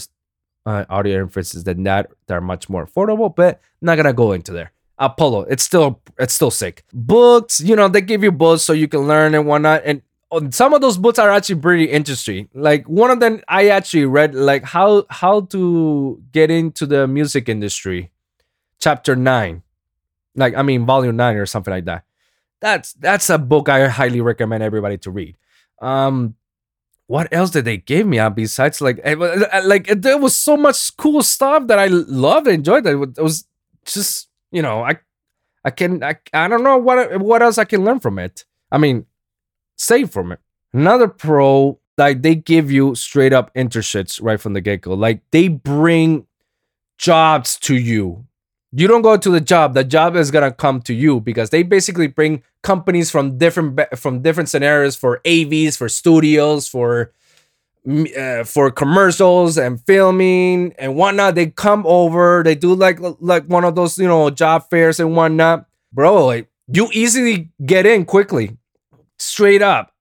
[0.64, 4.32] uh, audio interfaces than that that are much more affordable, but I'm not gonna go
[4.32, 4.72] into there.
[4.98, 6.84] Apollo, it's still it's still sick.
[6.92, 9.82] Books, you know, they give you books so you can learn and whatnot.
[9.84, 10.02] And
[10.50, 12.48] some of those books are actually pretty interesting.
[12.54, 17.48] Like one of them, I actually read like how how to get into the music
[17.48, 18.10] industry,
[18.78, 19.62] chapter nine,
[20.36, 22.04] like I mean volume nine or something like that.
[22.60, 25.36] That's that's a book I highly recommend everybody to read.
[25.80, 26.36] Um,
[27.10, 30.56] what else did they give me uh, besides like eh, uh, like there was so
[30.56, 32.84] much cool stuff that I loved and enjoyed.
[32.84, 33.48] that It was
[33.84, 34.96] just you know I
[35.64, 38.44] I can I, I don't know what what else I can learn from it.
[38.70, 39.06] I mean,
[39.76, 40.38] save from it.
[40.72, 44.94] Another pro like they give you straight up internships right from the get go.
[44.94, 46.28] Like they bring
[46.96, 48.24] jobs to you
[48.72, 51.50] you don't go to the job the job is going to come to you because
[51.50, 57.12] they basically bring companies from different from different scenarios for avs for studios for
[57.88, 61.34] uh, for commercials and filming and whatnot.
[61.34, 65.16] They come over they do like like one of those you know job fairs and
[65.16, 65.66] whatnot.
[65.92, 68.56] Bro like you easily get in quickly
[69.18, 69.94] straight up.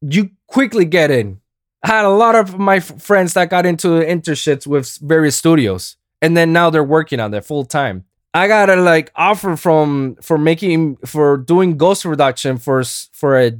[0.00, 1.40] You quickly get in.
[1.82, 6.36] I had a lot of my friends that got into internships with various studios and
[6.36, 8.04] then now they're working on it full time.
[8.34, 13.52] I got a like offer from for making for doing ghost production for for a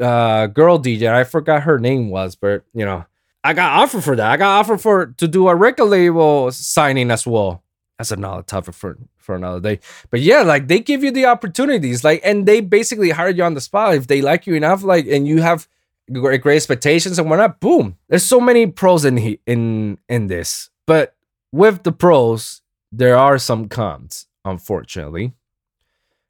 [0.00, 1.12] uh, girl DJ.
[1.12, 3.04] I forgot her name was, but you know,
[3.44, 4.32] I got offer for that.
[4.32, 7.62] I got offer for to do a record label signing as well.
[7.98, 9.80] That's another topic for for another day.
[10.10, 13.54] But yeah, like they give you the opportunities, like, and they basically hire you on
[13.54, 15.68] the spot if they like you enough, like, and you have
[16.10, 17.60] great, great expectations and whatnot.
[17.60, 17.96] Boom.
[18.08, 21.15] There's so many pros in he, in in this, but
[21.56, 22.60] with the pros,
[22.92, 25.32] there are some cons, unfortunately.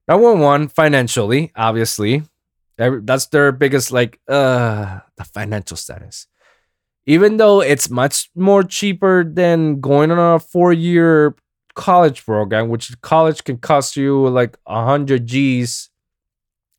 [0.07, 2.23] Number one, financially, obviously.
[2.79, 6.29] That's their biggest, like, uh, the financial status.
[7.07, 11.35] Even though it's much more cheaper than going on a four year
[11.75, 15.91] college program, which college can cost you like 100 G's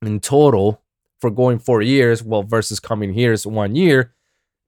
[0.01, 0.81] in total
[1.19, 4.13] for going four years, well, versus coming here is one year.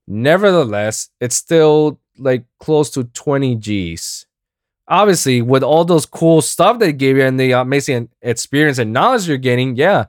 [0.08, 4.26] Nevertheless, it's still like close to 20 G's.
[4.88, 9.28] Obviously, with all those cool stuff they gave you and the amazing experience and knowledge
[9.28, 10.06] you're getting, yeah,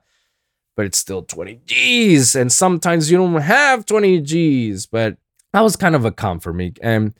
[0.77, 2.35] but it's still 20 G's.
[2.35, 5.18] And sometimes you don't have 20 G's, but
[5.53, 6.73] that was kind of a con for me.
[6.81, 7.12] And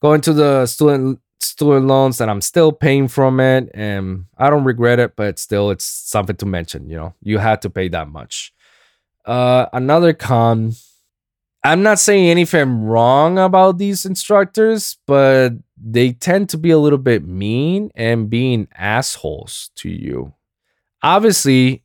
[0.00, 4.64] going to the student student loans that I'm still paying from it, and I don't
[4.64, 6.88] regret it, but still, it's something to mention.
[6.88, 8.52] You know, you had to pay that much.
[9.24, 10.72] Uh, another con
[11.64, 16.98] I'm not saying anything wrong about these instructors, but they tend to be a little
[16.98, 20.34] bit mean and being assholes to you.
[21.02, 21.82] Obviously,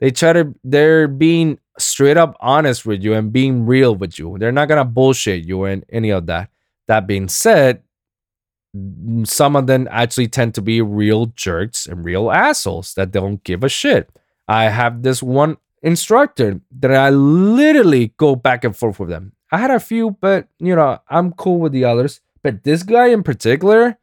[0.00, 4.36] they try to they're being straight up honest with you and being real with you.
[4.38, 6.50] They're not gonna bullshit you and any of that.
[6.86, 7.82] That being said,
[9.24, 13.64] some of them actually tend to be real jerks and real assholes that don't give
[13.64, 14.10] a shit.
[14.46, 19.32] I have this one instructor that I literally go back and forth with them.
[19.50, 22.20] I had a few, but you know, I'm cool with the others.
[22.42, 23.98] But this guy in particular,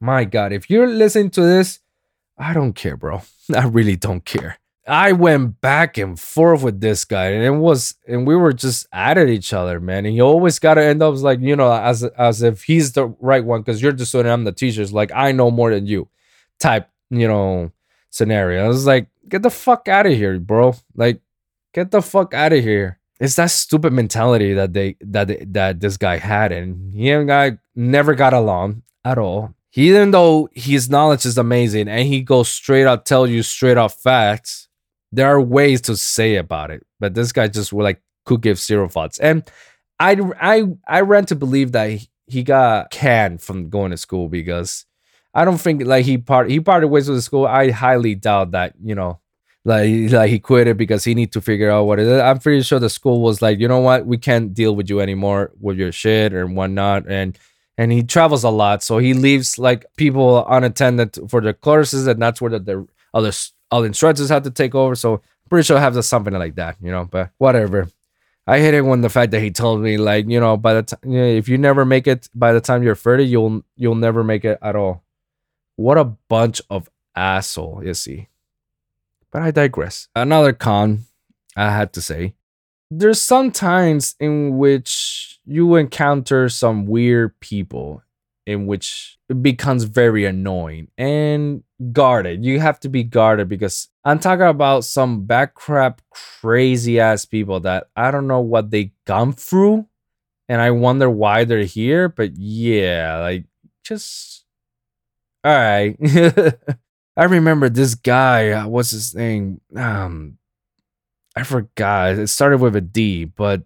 [0.00, 1.80] my God, if you're listening to this,
[2.38, 3.22] I don't care, bro.
[3.54, 4.58] I really don't care.
[4.86, 8.86] I went back and forth with this guy, and it was, and we were just
[8.92, 10.04] at it each other, man.
[10.04, 13.06] And you always got to end up like, you know, as as if he's the
[13.20, 14.82] right one because you're the student, I'm the teacher.
[14.82, 16.08] It's like I know more than you,
[16.58, 17.72] type, you know,
[18.10, 18.64] scenario.
[18.64, 20.74] I was like, get the fuck out of here, bro.
[20.94, 21.20] Like,
[21.72, 22.98] get the fuck out of here.
[23.20, 27.58] It's that stupid mentality that they that that this guy had, and he and guy
[27.74, 29.54] never got along at all.
[29.74, 33.90] Even though his knowledge is amazing and he goes straight up, tell you straight up
[33.90, 34.68] facts
[35.14, 38.88] there are ways to say about it, but this guy just like could give zero
[38.88, 39.18] thoughts.
[39.18, 39.48] And
[40.00, 44.86] I I I ran to believe that he got canned from going to school because
[45.34, 47.46] I don't think like he part he parted ways with the school.
[47.46, 49.20] I highly doubt that you know
[49.64, 52.20] like like he quit it because he need to figure out what it is.
[52.20, 55.00] I'm pretty sure the school was like, you know what, we can't deal with you
[55.00, 57.08] anymore with your shit and whatnot.
[57.08, 57.38] And
[57.76, 62.22] and he travels a lot, so he leaves like people unattended for the courses, and
[62.22, 63.32] that's where the, the other
[63.72, 64.94] the instructors had to take over.
[64.94, 67.06] So I'm pretty sure I have something like that, you know.
[67.06, 67.88] But whatever.
[68.46, 70.82] I hate it when the fact that he told me like, you know, by the
[70.82, 74.44] time if you never make it by the time you're 30, you'll you'll never make
[74.44, 75.03] it at all.
[75.76, 78.28] What a bunch of asshole is he?
[79.30, 80.08] But I digress.
[80.14, 81.04] Another con
[81.56, 82.34] I had to say.
[82.90, 88.02] There's some times in which you encounter some weird people
[88.46, 91.62] in which it becomes very annoying and
[91.92, 92.44] guarded.
[92.44, 97.88] You have to be guarded because I'm talking about some backcrap crazy ass people that
[97.96, 99.86] I don't know what they gone through
[100.48, 103.44] and I wonder why they're here, but yeah, like
[103.82, 104.43] just
[105.44, 105.96] all right.
[107.16, 109.60] I remember this guy, uh, what's his name?
[109.76, 110.38] Um
[111.36, 112.14] I forgot.
[112.18, 113.62] It started with a D, but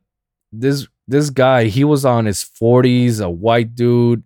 [0.52, 4.22] this this guy, he was on his 40s, a white dude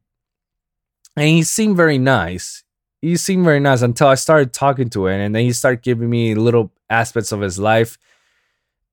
[1.17, 2.65] and he seemed very nice.
[3.01, 6.09] He seemed very nice until I started talking to him, and then he started giving
[6.09, 7.99] me little aspects of his life,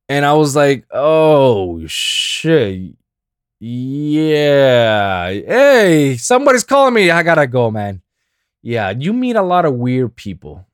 [0.10, 2.96] and I was like, "Oh shit,
[3.60, 7.12] yeah, hey, somebody's calling me.
[7.12, 8.02] I gotta go, man."
[8.62, 10.68] Yeah, you meet a lot of weird people,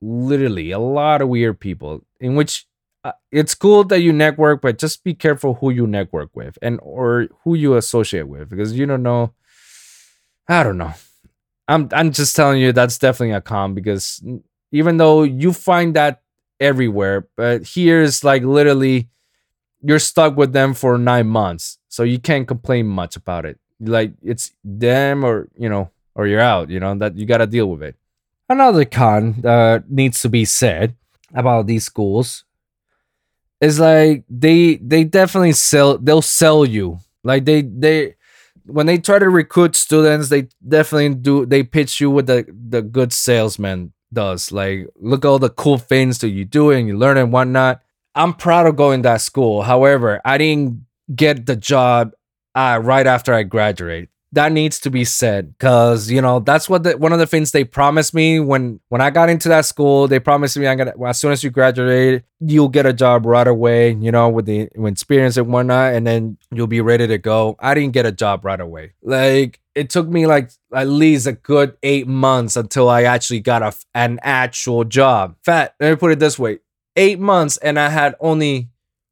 [0.00, 2.04] literally a lot of weird people.
[2.20, 2.66] In which
[3.04, 6.78] uh, it's cool that you network, but just be careful who you network with and
[6.82, 9.32] or who you associate with because you don't know
[10.48, 10.92] I don't know.
[11.68, 14.22] I'm I'm just telling you that's definitely a con because
[14.72, 16.22] even though you find that
[16.58, 19.08] everywhere, but here's like literally
[19.82, 23.58] you're stuck with them for nine months, so you can't complain much about it.
[23.80, 25.90] Like it's them or you know
[26.20, 26.68] or you're out.
[26.68, 27.96] You know that you got to deal with it.
[28.48, 30.94] Another con that needs to be said
[31.32, 32.44] about these schools
[33.60, 38.16] is like they they definitely sell they'll sell you like they they
[38.66, 41.46] when they try to recruit students, they definitely do.
[41.46, 44.52] They pitch you with the the good salesman does.
[44.52, 47.80] Like, look all the cool things that you do and you learn and whatnot.
[48.14, 49.62] I'm proud of going that school.
[49.62, 52.12] However, I didn't get the job
[52.54, 56.84] uh, right after I graduate that needs to be said because you know that's what
[56.84, 60.06] the, one of the things they promised me when when I got into that school.
[60.06, 63.46] They promised me I'm gonna as soon as you graduate, you'll get a job right
[63.46, 63.92] away.
[63.92, 67.56] You know, with the with experience and whatnot, and then you'll be ready to go.
[67.58, 68.92] I didn't get a job right away.
[69.02, 73.62] Like it took me like at least a good eight months until I actually got
[73.62, 75.36] a an actual job.
[75.44, 75.74] Fat.
[75.80, 76.60] Let me put it this way:
[76.94, 78.68] eight months, and I had only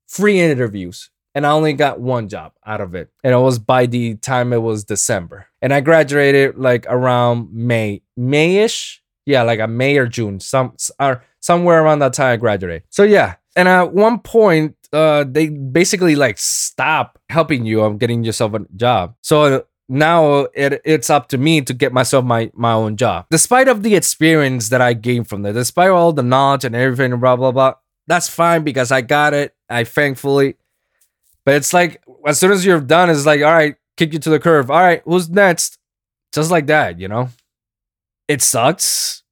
[0.09, 3.11] three interviews and I only got one job out of it.
[3.23, 5.47] And it was by the time it was December.
[5.63, 8.99] And I graduated like around May, Mayish.
[9.25, 12.83] Yeah, like a May or June, some or somewhere around that time I graduated.
[12.91, 13.37] So yeah.
[13.55, 18.67] And at one point, uh, they basically like stop helping you on getting yourself a
[18.75, 19.15] job.
[19.23, 23.27] So now it, it's up to me to get myself my, my own job.
[23.31, 27.17] Despite of the experience that I gained from there, despite all the knowledge and everything,
[27.21, 27.75] blah blah blah,
[28.09, 29.55] that's fine because I got it.
[29.71, 30.57] I thankfully
[31.49, 34.29] but it's like as soon as you're done, it's like, all right, kick you to
[34.29, 34.71] the curve.
[34.71, 35.79] All right, who's next?
[36.31, 37.31] Just like that, you know?
[38.29, 39.23] It sucks.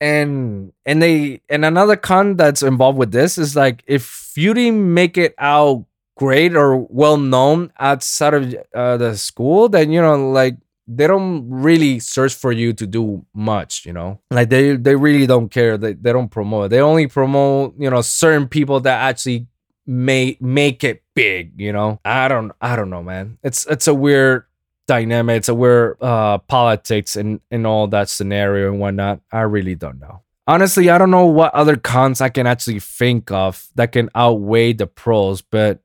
[0.00, 4.94] And and they and another con that's involved with this is like if you didn't
[4.94, 5.84] make it out
[6.16, 11.50] great or well known outside of uh, the school, then you know, like they don't
[11.50, 14.20] really search for you to do much, you know.
[14.30, 15.76] Like they they really don't care.
[15.76, 16.70] They they don't promote.
[16.70, 19.48] They only promote, you know, certain people that actually
[19.84, 22.00] may make it big you know?
[22.04, 23.38] I don't i don't know man.
[23.42, 24.44] It's it's a weird
[24.86, 25.38] dynamic.
[25.38, 29.20] It's a weird uh politics and in all that scenario and whatnot.
[29.30, 30.22] I really don't know.
[30.46, 34.72] Honestly i don't know what other cons i can actually think of that can outweigh
[34.72, 35.78] the pros but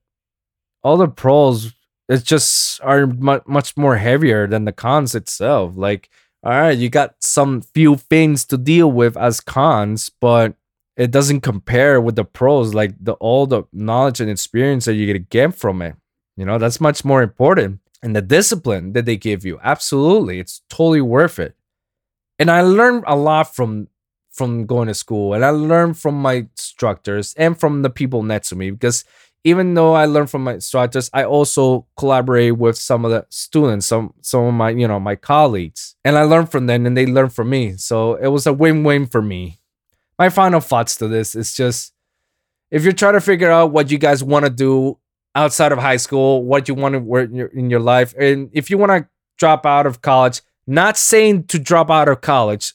[0.84, 1.74] all the pros
[2.10, 5.74] it's just are mu- much more heavier than the cons itself.
[5.76, 6.10] Like
[6.44, 10.56] all right you got some few things to deal with as cons but
[10.98, 15.08] it doesn't compare with the pros, like the all the knowledge and experience that you're
[15.08, 15.96] gonna get from it.
[16.36, 17.80] You know, that's much more important.
[18.04, 21.56] And the discipline that they give you, absolutely, it's totally worth it.
[22.40, 23.88] And I learned a lot from
[24.32, 28.50] from going to school, and I learned from my instructors and from the people next
[28.50, 29.04] to me because
[29.44, 33.88] even though I learned from my instructors, I also collaborate with some of the students,
[33.88, 37.06] some some of my you know my colleagues, and I learned from them, and they
[37.06, 37.78] learned from me.
[37.78, 39.60] So it was a win-win for me.
[40.18, 41.94] My final thoughts to this is just
[42.72, 44.98] if you're trying to figure out what you guys want to do
[45.36, 48.50] outside of high school, what you want to work in your, in your life, and
[48.54, 49.08] if you want to
[49.38, 52.74] drop out of college, not saying to drop out of college.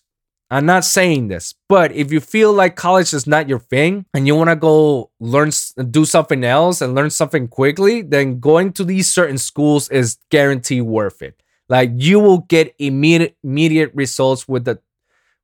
[0.51, 4.27] I'm not saying this, but if you feel like college is not your thing and
[4.27, 5.51] you want to go learn,
[5.91, 10.83] do something else and learn something quickly, then going to these certain schools is guaranteed
[10.83, 11.43] worth it.
[11.71, 14.79] Like you will get immediate immediate results with the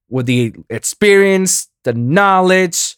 [0.08, 2.96] with the experience, the knowledge,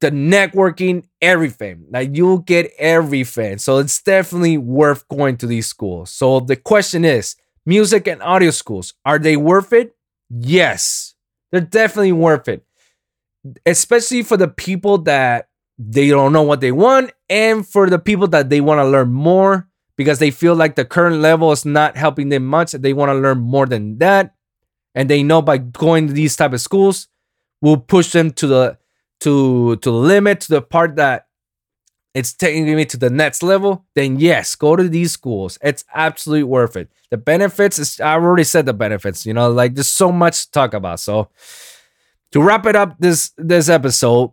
[0.00, 1.86] the networking, everything.
[1.90, 3.58] Like you'll get everything.
[3.58, 6.10] So it's definitely worth going to these schools.
[6.10, 7.36] So the question is,
[7.66, 9.96] music and audio schools, are they worth it?
[10.30, 11.14] Yes.
[11.50, 12.64] They're definitely worth it.
[13.66, 18.26] Especially for the people that they don't know what they want and for the people
[18.28, 21.96] that they want to learn more because they feel like the current level is not
[21.96, 22.72] helping them much.
[22.72, 24.34] They want to learn more than that.
[24.98, 27.06] And they know by going to these type of schools
[27.62, 28.78] will push them to the
[29.20, 31.28] to to the limit to the part that
[32.14, 35.56] it's taking me to the next level, then yes, go to these schools.
[35.62, 36.90] It's absolutely worth it.
[37.10, 40.50] The benefits is I already said the benefits, you know, like there's so much to
[40.50, 40.98] talk about.
[40.98, 41.28] So
[42.32, 44.32] to wrap it up this this episode,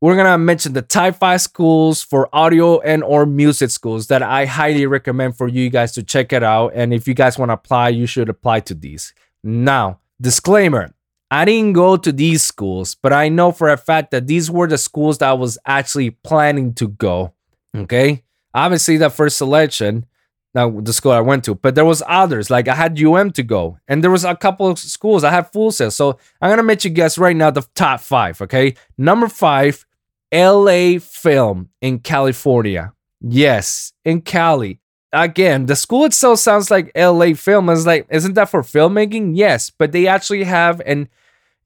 [0.00, 4.46] we're gonna mention the type 5 schools for audio and or music schools that I
[4.46, 6.72] highly recommend for you guys to check it out.
[6.74, 9.12] And if you guys want to apply, you should apply to these.
[9.42, 10.94] Now, disclaimer
[11.30, 14.66] I didn't go to these schools, but I know for a fact that these were
[14.66, 17.34] the schools that I was actually planning to go.
[17.76, 18.24] Okay.
[18.54, 20.06] Obviously, the first selection,
[20.54, 22.48] now the school I went to, but there was others.
[22.48, 25.52] Like I had UM to go, and there was a couple of schools I had
[25.52, 25.90] Full Sail.
[25.90, 28.40] So I'm gonna make you guess right now the top five.
[28.40, 28.74] Okay.
[28.96, 29.84] Number five,
[30.32, 32.94] LA Film in California.
[33.20, 34.80] Yes, in Cali
[35.12, 37.68] again, the school itself sounds like LA Film.
[37.70, 39.32] Is like, isn't that for filmmaking?
[39.34, 41.08] Yes, but they actually have an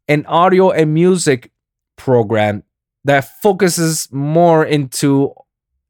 [0.08, 1.50] an audio and music
[1.96, 2.64] program
[3.04, 5.32] that focuses more into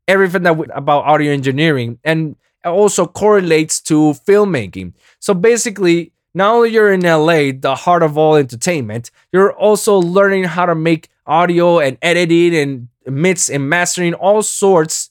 [0.09, 4.92] everything that about audio engineering and also correlates to filmmaking.
[5.18, 10.44] So basically, not only you're in LA, the heart of all entertainment, you're also learning
[10.44, 15.11] how to make audio and editing and mix and mastering all sorts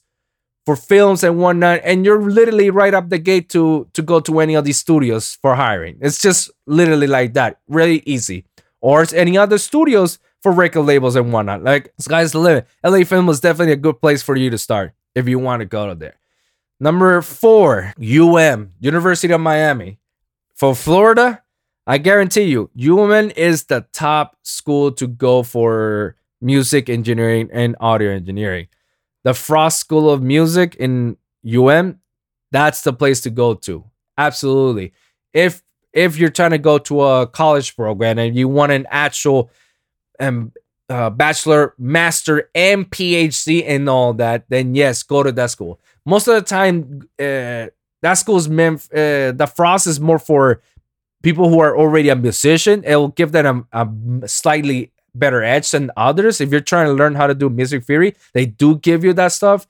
[0.64, 4.40] for films and whatnot, and you're literally right up the gate to to go to
[4.40, 5.98] any of these studios for hiring.
[6.00, 8.44] It's just literally like that, really easy.
[8.80, 11.62] Or any other studios for record labels and whatnot.
[11.62, 12.66] Like sky's the limit.
[12.84, 15.66] LA Film is definitely a good place for you to start if you want to
[15.66, 16.18] go to there.
[16.80, 19.98] Number four, UM, University of Miami.
[20.54, 21.42] For Florida,
[21.86, 28.10] I guarantee you, UM is the top school to go for music engineering and audio
[28.10, 28.66] engineering
[29.24, 31.16] the Frost School of Music in
[31.46, 32.00] UM,
[32.50, 33.84] that's the place to go to.
[34.18, 34.92] Absolutely.
[35.32, 35.62] If
[35.92, 39.50] if you're trying to go to a college program and you want an actual
[40.18, 40.52] um,
[40.88, 45.80] uh, bachelor, master, and PhD and all that, then yes, go to that school.
[46.04, 47.66] Most of the time, uh,
[48.02, 48.88] that school is meant.
[48.92, 50.62] Uh, the Frost is more for
[51.22, 52.82] people who are already a musician.
[52.84, 53.88] It will give them a,
[54.22, 56.40] a slightly better edge than others.
[56.40, 59.32] If you're trying to learn how to do music theory, they do give you that
[59.32, 59.66] stuff.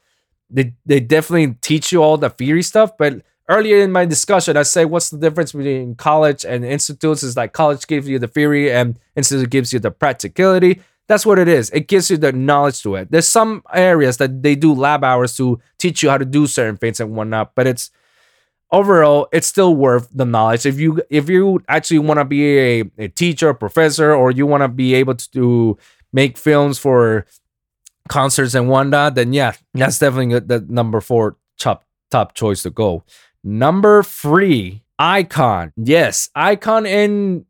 [0.51, 2.97] They they definitely teach you all the theory stuff.
[2.97, 7.36] But earlier in my discussion, I say what's the difference between college and institutes is
[7.36, 10.80] like college gives you the theory and institute gives you the practicality.
[11.09, 11.68] That's what it is.
[11.70, 13.11] It gives you the knowledge to it.
[13.11, 16.76] There's some areas that they do lab hours to teach you how to do certain
[16.76, 17.90] things and whatnot, but it's
[18.73, 20.66] overall it's still worth the knowledge.
[20.66, 24.62] If you if you actually want to be a, a teacher professor or you want
[24.62, 25.79] to be able to do,
[26.12, 27.27] make films for
[28.09, 33.05] concerts and whatnot then yeah that's definitely the number four top top choice to go.
[33.45, 35.73] Number three icon.
[35.77, 37.45] Yes icon in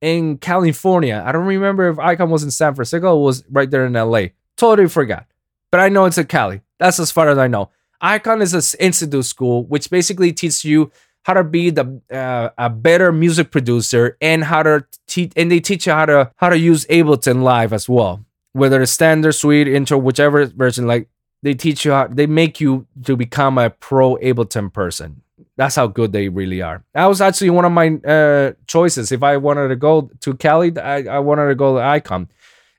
[0.00, 1.22] in california.
[1.24, 4.26] I don't remember if icon was in san francisco was right there in la
[4.56, 5.26] totally forgot.
[5.70, 6.62] But i know it's in cali.
[6.78, 7.70] That's as far as i know
[8.00, 10.90] Icon is an institute school which basically teaches you
[11.22, 15.58] how to be the uh, a better music producer and how to teach and they
[15.58, 18.24] teach you how to how to use Ableton Live as well.
[18.52, 21.08] Whether it's standard, suite, intro, whichever version, like
[21.42, 25.22] they teach you how they make you to become a pro Ableton person.
[25.56, 26.84] That's how good they really are.
[26.92, 29.10] That was actually one of my uh, choices.
[29.10, 32.28] If I wanted to go to Cali, I, I wanted to go to Icon.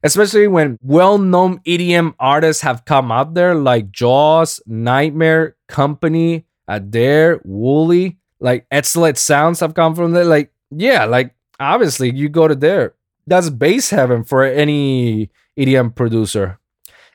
[0.04, 8.18] Especially when well-known EDM artists have come out there like Jauz, NGHTMRE, Kompany, Adair, Wooli,
[8.40, 10.26] like Excellent Sounds have come from there.
[10.26, 12.94] Like, yeah, like obviously you go to there.
[13.26, 16.60] That's bass heaven for any EDM producer.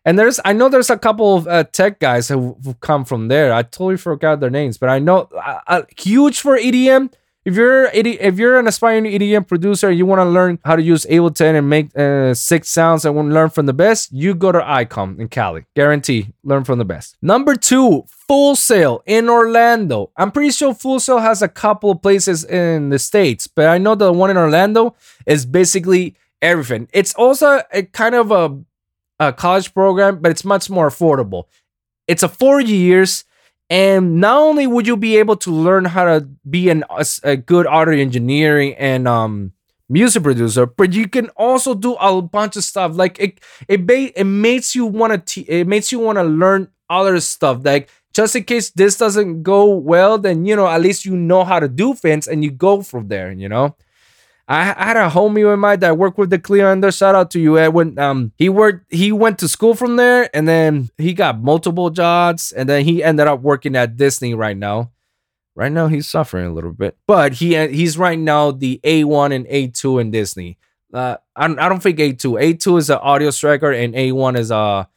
[0.05, 3.29] And there's, I know there's a couple of uh, tech guys who, have come from
[3.29, 3.53] there.
[3.53, 7.13] I totally forgot their names, but I know uh, uh, huge for EDM.
[7.45, 10.83] If you're if you're an aspiring EDM producer and you want to learn how to
[10.83, 14.33] use Ableton and make uh, sick sounds and want to learn from the best, you
[14.35, 15.65] go to Icon in Cali.
[15.75, 17.17] Guarantee, learn from the best.
[17.21, 20.13] Number two, Full Sail in Orlando.
[20.17, 23.77] I'm pretty sure Full Sail has a couple of places in the states, but I
[23.77, 24.95] know the one in Orlando
[25.27, 26.89] is basically everything.
[26.93, 28.57] It's also a kind of a,
[29.19, 31.47] a college program, but it's much more affordable.
[32.07, 33.25] It's a four years
[33.73, 37.37] and not only would you be able to learn how to be an, a, a
[37.39, 39.53] good audio engineering and um,
[39.89, 42.95] music producer, but you can also do a bunch of stuff.
[42.95, 46.69] Like it, it, ba- it makes you want to, it makes you want to learn
[46.91, 47.65] other stuff.
[47.65, 51.43] Like just in case this doesn't go well, then you know at least you know
[51.43, 53.33] how to do things and you go from there.
[53.33, 53.75] You know.
[54.49, 56.91] I, had a homie of mine that worked with the Cleander.
[56.93, 57.99] Shout out to you, Edwin.
[57.99, 58.93] Um, he worked.
[58.93, 63.03] He went to school from there, and then he got multiple jobs, and then he
[63.03, 64.91] ended up working at Disney right now.
[65.55, 69.33] Right now, he's suffering a little bit, but he he's right now the A one
[69.33, 70.59] and A two in Disney.
[70.93, 72.37] Uh, I, I don't think A two.
[72.37, 74.89] A two is an audio striker, and A one is a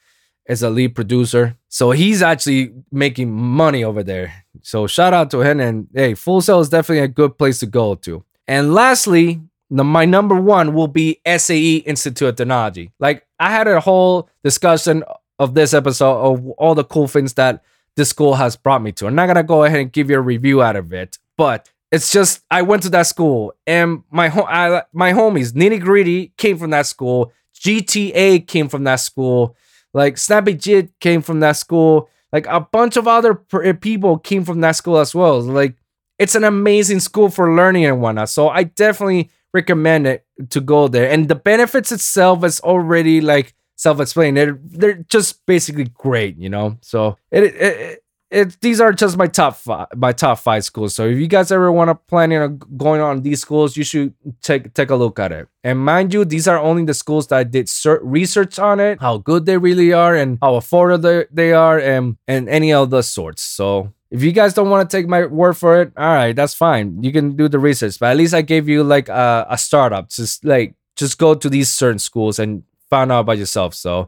[0.47, 1.55] is a lead producer.
[1.69, 4.45] So he's actually making money over there.
[4.61, 7.67] So shout out to him, and hey, Full Sail is definitely a good place to
[7.67, 8.24] go to.
[8.47, 12.91] And lastly, the, my number one will be SAE Institute of Technology.
[12.99, 15.03] Like I had a whole discussion
[15.39, 17.63] of this episode of all the cool things that
[17.95, 19.07] this school has brought me to.
[19.07, 22.11] I'm not gonna go ahead and give you a review out of it, but it's
[22.11, 26.57] just I went to that school and my ho- I, my homies Nitti Gritti came
[26.57, 27.31] from that school.
[27.59, 29.55] GTA came from that school.
[29.93, 32.09] Like Snappy Jit came from that school.
[32.33, 35.39] Like a bunch of other people came from that school as well.
[35.41, 35.75] Like
[36.17, 38.29] it's an amazing school for learning and whatnot.
[38.29, 41.09] So I definitely recommend it to go there.
[41.09, 44.37] And the benefits itself is already like self-explained.
[44.37, 46.77] They're, they're just basically great, you know.
[46.81, 50.95] So it, it, it, it these are just my top five, my top five schools.
[50.95, 54.13] So if you guys ever want to plan on going on these schools, you should
[54.41, 55.47] take take a look at it.
[55.63, 57.69] And mind you, these are only the schools that I did
[58.01, 62.49] research on it, how good they really are, and how affordable they are, and and
[62.49, 63.41] any of the sorts.
[63.41, 66.53] So if you guys don't want to take my word for it, all right, that's
[66.53, 67.03] fine.
[67.03, 70.09] You can do the research, but at least I gave you like a, a startup.
[70.09, 73.73] Just like just go to these certain schools and find out by yourself.
[73.73, 74.07] So,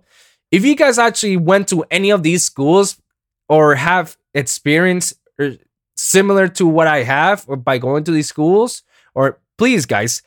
[0.50, 3.02] if you guys actually went to any of these schools
[3.50, 5.58] or have experience er,
[5.98, 8.84] similar to what I have by going to these schools,
[9.14, 10.22] or please, guys,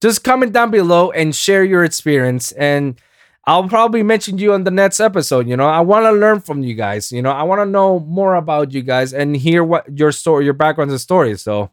[0.00, 3.00] just comment down below and share your experience and
[3.46, 5.48] I'll probably mention you on the next episode.
[5.48, 7.12] You know, I want to learn from you guys.
[7.12, 10.44] You know, I want to know more about you guys and hear what your story,
[10.44, 11.42] your background and stories.
[11.42, 11.70] So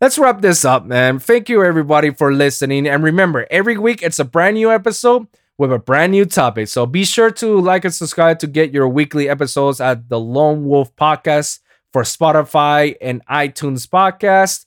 [0.00, 1.18] let's wrap this up, man.
[1.20, 2.88] Thank you everybody for listening.
[2.88, 5.28] And remember, every week it's a brand new episode
[5.58, 6.68] with a brand new topic.
[6.68, 10.64] So be sure to like and subscribe to get your weekly episodes at the Lone
[10.66, 11.60] Wolv Podcast
[11.92, 14.66] for Spotify and iTunes Podcast.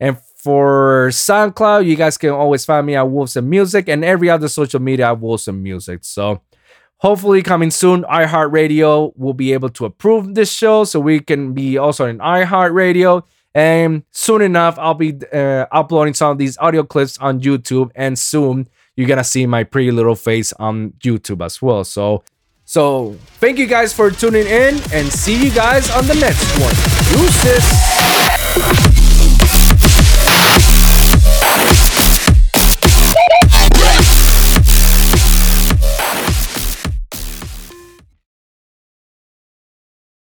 [0.00, 4.46] And for SoundCloud, you guys can always find me at Wolvsun Music and every other
[4.46, 6.04] social media at Wolvsun Music.
[6.04, 6.40] So
[6.98, 11.78] hopefully coming soon, iHeartRadio will be able to approve this show so we can be
[11.78, 13.24] also in iHeartRadio.
[13.56, 17.90] And soon enough, I'll be uh, uploading some of these audio clips on YouTube.
[17.96, 21.82] And soon you're gonna see my pretty little face on YouTube as well.
[21.82, 22.22] So
[22.64, 26.74] so thank you guys for tuning in and see you guys on the next one.
[27.10, 28.95] Deuces!